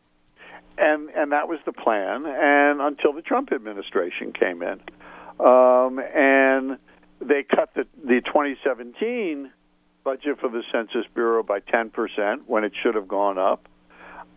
and 0.78 1.10
and 1.10 1.32
that 1.32 1.48
was 1.48 1.58
the 1.66 1.72
plan. 1.72 2.24
And 2.26 2.80
until 2.80 3.12
the 3.12 3.22
Trump 3.22 3.52
administration 3.52 4.32
came 4.32 4.62
in, 4.62 4.80
um, 5.38 5.98
and 5.98 6.78
they 7.20 7.42
cut 7.42 7.74
the 7.74 7.86
the 8.02 8.22
2017 8.24 9.50
budget 10.06 10.38
for 10.38 10.48
the 10.48 10.62
Census 10.70 11.04
Bureau 11.14 11.42
by 11.42 11.58
10% 11.58 12.42
when 12.46 12.62
it 12.62 12.72
should 12.80 12.94
have 12.94 13.08
gone 13.08 13.38
up. 13.38 13.68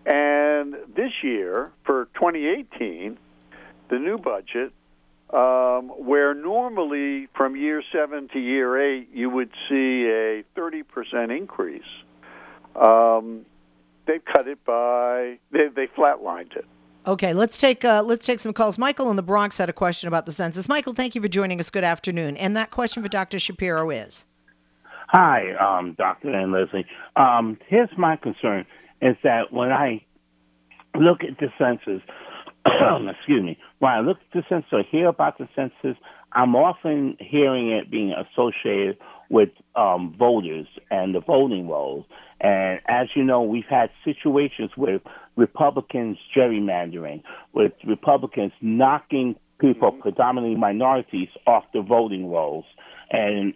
And 0.03 0.75
this 0.95 1.11
year, 1.21 1.71
for 1.85 2.05
2018, 2.15 3.19
the 3.91 3.99
new 3.99 4.17
budget, 4.17 4.73
um, 5.29 5.89
where 5.89 6.33
normally 6.33 7.27
from 7.35 7.55
year 7.55 7.83
seven 7.91 8.29
to 8.29 8.39
year 8.39 8.81
eight 8.81 9.09
you 9.13 9.29
would 9.29 9.51
see 9.69 10.07
a 10.07 10.43
30% 10.57 11.37
increase, 11.37 11.83
um, 12.75 13.45
they've 14.07 14.25
cut 14.25 14.47
it 14.47 14.65
by, 14.65 15.37
they, 15.51 15.67
they 15.67 15.85
flatlined 15.85 16.55
it. 16.55 16.65
Okay, 17.05 17.33
let's 17.33 17.59
take 17.59 17.85
uh, 17.85 18.01
let's 18.03 18.25
take 18.25 18.39
some 18.39 18.53
calls. 18.53 18.77
Michael 18.77 19.09
in 19.09 19.15
the 19.15 19.23
Bronx 19.23 19.57
had 19.57 19.69
a 19.69 19.73
question 19.73 20.07
about 20.07 20.25
the 20.25 20.31
census. 20.31 20.67
Michael, 20.67 20.93
thank 20.93 21.15
you 21.15 21.21
for 21.21 21.27
joining 21.27 21.59
us. 21.59 21.69
Good 21.69 21.83
afternoon. 21.83 22.37
And 22.37 22.57
that 22.57 22.71
question 22.71 23.03
for 23.03 23.09
Dr. 23.09 23.39
Shapiro 23.39 23.89
is. 23.91 24.25
Hi, 25.11 25.53
um, 25.55 25.95
Doctor 25.97 26.29
and 26.29 26.51
Leslie. 26.51 26.85
Um, 27.15 27.57
here's 27.67 27.89
my 27.97 28.15
concern: 28.15 28.67
is 29.01 29.15
that 29.23 29.51
when 29.51 29.71
I 29.71 30.05
look 30.95 31.21
at 31.23 31.39
the 31.39 31.47
census, 31.57 32.03
excuse 33.17 33.43
me, 33.43 33.57
when 33.79 33.91
I 33.91 34.01
look 34.01 34.17
at 34.17 34.31
the 34.33 34.43
census 34.47 34.69
or 34.71 34.83
hear 34.83 35.07
about 35.07 35.39
the 35.39 35.47
census, 35.55 35.99
I'm 36.33 36.55
often 36.55 37.17
hearing 37.19 37.71
it 37.71 37.89
being 37.89 38.13
associated 38.13 38.99
with 39.31 39.49
um, 39.75 40.15
voters 40.15 40.67
and 40.91 41.15
the 41.15 41.21
voting 41.21 41.67
rolls. 41.67 42.05
And 42.39 42.79
as 42.87 43.07
you 43.15 43.23
know, 43.23 43.41
we've 43.41 43.65
had 43.67 43.89
situations 44.05 44.69
with 44.77 45.01
Republicans 45.35 46.19
gerrymandering, 46.37 47.23
with 47.53 47.71
Republicans 47.83 48.51
knocking 48.61 49.37
people, 49.59 49.91
mm-hmm. 49.91 50.01
predominantly 50.01 50.55
minorities, 50.55 51.29
off 51.47 51.63
the 51.73 51.81
voting 51.81 52.29
rolls. 52.29 52.65
And 53.11 53.55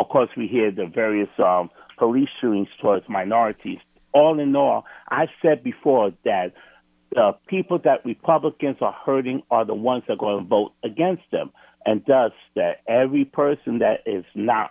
of 0.00 0.08
course, 0.08 0.30
we 0.34 0.46
hear 0.46 0.70
the 0.70 0.86
various 0.86 1.28
um, 1.38 1.68
police 1.98 2.30
shootings 2.40 2.68
towards 2.80 3.06
minorities. 3.06 3.78
All 4.14 4.40
in 4.40 4.56
all, 4.56 4.86
I 5.10 5.26
said 5.42 5.62
before 5.62 6.12
that 6.24 6.54
the 7.12 7.32
people 7.46 7.78
that 7.84 8.04
Republicans 8.06 8.78
are 8.80 8.96
hurting 9.04 9.42
are 9.50 9.66
the 9.66 9.74
ones 9.74 10.04
that 10.08 10.14
are 10.14 10.16
going 10.16 10.42
to 10.42 10.48
vote 10.48 10.72
against 10.82 11.24
them, 11.30 11.52
and 11.84 12.02
thus 12.06 12.32
that 12.56 12.80
every 12.88 13.26
person 13.26 13.80
that 13.80 13.98
is 14.06 14.24
not 14.34 14.70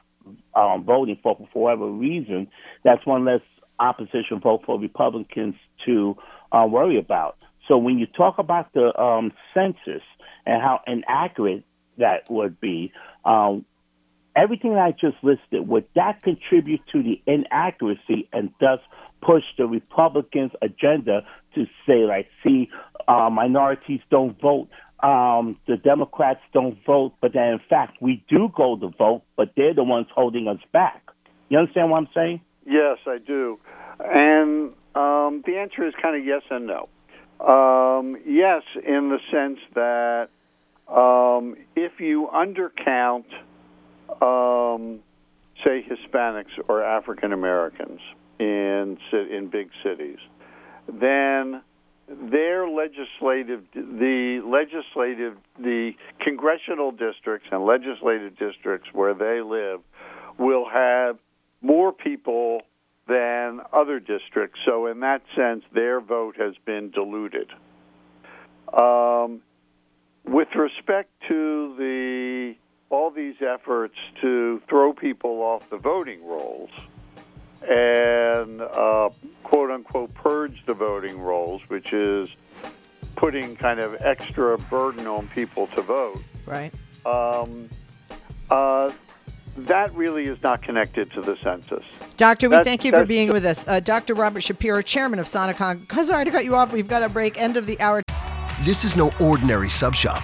um, 0.56 0.84
voting 0.84 1.20
for 1.22 1.38
for 1.54 1.63
whatever 1.63 1.88
reason, 1.88 2.48
that's 2.84 3.06
one 3.06 3.24
less 3.24 3.42
opposition 3.80 4.39
vote 4.42 4.63
for 4.65 4.80
Republicans 4.80 5.56
to 5.86 6.18
uh, 6.52 6.65
worry 6.68 6.98
about. 6.98 7.38
So 7.68 7.78
when 7.78 8.00
you 8.00 8.08
talk 8.08 8.39
about 8.39 8.74
the 8.74 9.00
um, 9.00 9.32
census 9.54 10.02
and 10.48 10.60
how 10.60 10.82
inaccurate 10.88 11.63
that 12.00 12.30
would 12.32 12.60
be, 12.60 12.92
um, 13.26 13.65
everything 14.39 14.75
I 14.75 14.91
just 14.91 15.17
listed, 15.21 15.67
would 15.67 15.86
that 15.95 16.23
contribute 16.23 16.82
to 16.93 17.04
the 17.04 17.21
inaccuracy 17.25 18.30
and 18.32 18.52
thus 18.60 18.80
push 19.21 19.43
the 19.58 19.65
Republicans' 19.65 20.52
agenda 20.62 21.25
to 21.56 21.65
say, 21.86 22.06
like, 22.06 22.28
see, 22.43 22.69
uh, 23.08 23.30
minorities 23.30 24.01
don't 24.09 24.39
vote, 24.39 24.70
um, 25.01 25.57
the 25.68 25.78
Democrats 25.78 26.41
don't 26.53 26.78
vote, 26.86 27.14
but 27.22 27.34
then 27.34 27.53
in 27.53 27.59
fact 27.70 28.01
we 28.01 28.24
do 28.30 28.49
go 28.55 28.78
to 28.78 28.89
vote, 28.97 29.24
but 29.36 29.51
they're 29.55 29.74
the 29.74 29.84
ones 29.84 30.07
holding 30.14 30.47
us 30.47 30.59
back. 30.74 31.03
You 31.49 31.57
understand 31.57 31.89
what 31.89 31.97
I'm 31.97 32.09
saying? 32.14 32.41
Yes, 32.66 32.97
I 33.07 33.18
do. 33.18 33.59
And 33.99 34.74
um, 34.95 35.43
the 35.45 35.57
answer 35.57 35.88
is 35.88 35.93
kind 36.01 36.16
of 36.16 36.26
yes 36.26 36.43
and 36.49 36.68
no. 36.68 36.89
Um, 37.39 38.18
yes, 38.26 38.64
in 38.76 39.09
the 39.09 39.20
sense 39.32 39.59
that 39.74 40.30
um, 40.93 41.55
if 41.76 41.99
you 41.99 42.30
undercount 42.34 43.26
um, 44.22 44.99
say 45.64 45.86
Hispanics 45.86 46.57
or 46.68 46.84
African 46.84 47.34
Americans 47.34 47.99
in 48.39 48.97
in 49.12 49.49
big 49.51 49.70
cities, 49.84 50.20
then 50.88 51.62
their 52.07 52.68
legislative 52.68 53.64
the 53.74 54.41
legislative 54.45 55.38
the 55.60 55.91
congressional 56.22 56.91
districts 56.91 57.47
and 57.51 57.66
legislative 57.66 58.38
districts 58.38 58.89
where 58.93 59.14
they 59.14 59.41
live 59.41 59.82
will 60.38 60.68
have 60.70 61.18
more 61.62 61.91
people 61.91 62.62
than 63.07 63.60
other 63.74 63.99
districts. 63.99 64.60
So, 64.66 64.86
in 64.88 65.01
that 65.01 65.22
sense, 65.36 65.64
their 65.74 65.99
vote 65.99 66.36
has 66.38 66.53
been 66.66 66.91
diluted. 66.91 67.49
Um, 68.72 69.41
with 70.26 70.49
respect 70.55 71.10
to 71.28 71.76
the 71.78 72.55
all 72.90 73.12
these 73.12 73.36
efforts 73.42 73.96
to 74.22 74.62
throw 74.68 74.94
people 74.94 75.42
off 75.42 75.70
the 75.70 75.78
voting 75.78 76.26
rolls 76.26 76.70
and 77.70 78.62
uh, 78.62 79.10
quote 79.44 79.70
unquote 79.72 80.14
purge 80.14 80.66
the 80.66 80.74
voting 80.74 81.20
rolls, 81.20 81.62
which 81.68 81.94
is 81.94 82.30
putting 83.16 83.56
kind 83.56 83.80
of 83.80 83.96
extra 84.02 84.58
burden 84.58 85.06
on 85.08 85.28
people 85.30 85.68
to 85.68 85.82
vote. 85.82 86.24
Right. 86.46 86.74
Um, 87.06 87.70
uh, 88.50 88.92
that 89.58 89.94
really 89.94 90.26
is 90.26 90.42
not 90.42 90.62
connected 90.62 91.12
to 91.12 91.22
the 91.22 91.36
census. 91.44 91.86
Doctor, 92.18 92.50
we 92.50 92.56
That's- 92.56 92.66
thank 92.66 92.86
you 92.86 92.92
for 92.92 93.06
being 93.06 93.32
with 93.32 93.46
us. 93.46 93.68
Uh, 93.68 93.80
Dr. 93.80 94.14
Robert 94.14 94.42
Shapiro, 94.42 94.82
chairman 94.82 95.20
of 95.20 95.26
Sonecon. 95.26 95.86
Sorry 96.06 96.26
to 96.26 96.32
cut 96.32 96.46
you 96.46 96.56
off. 96.56 96.72
We've 96.72 96.88
got 96.88 97.04
a 97.04 97.10
break. 97.10 97.40
End 97.40 97.58
of 97.58 97.66
the 97.66 97.80
hour. 97.82 98.02
This 98.62 98.84
is 98.84 98.96
no 98.96 99.12
ordinary 99.20 99.70
sub 99.70 99.96
shop. 99.96 100.24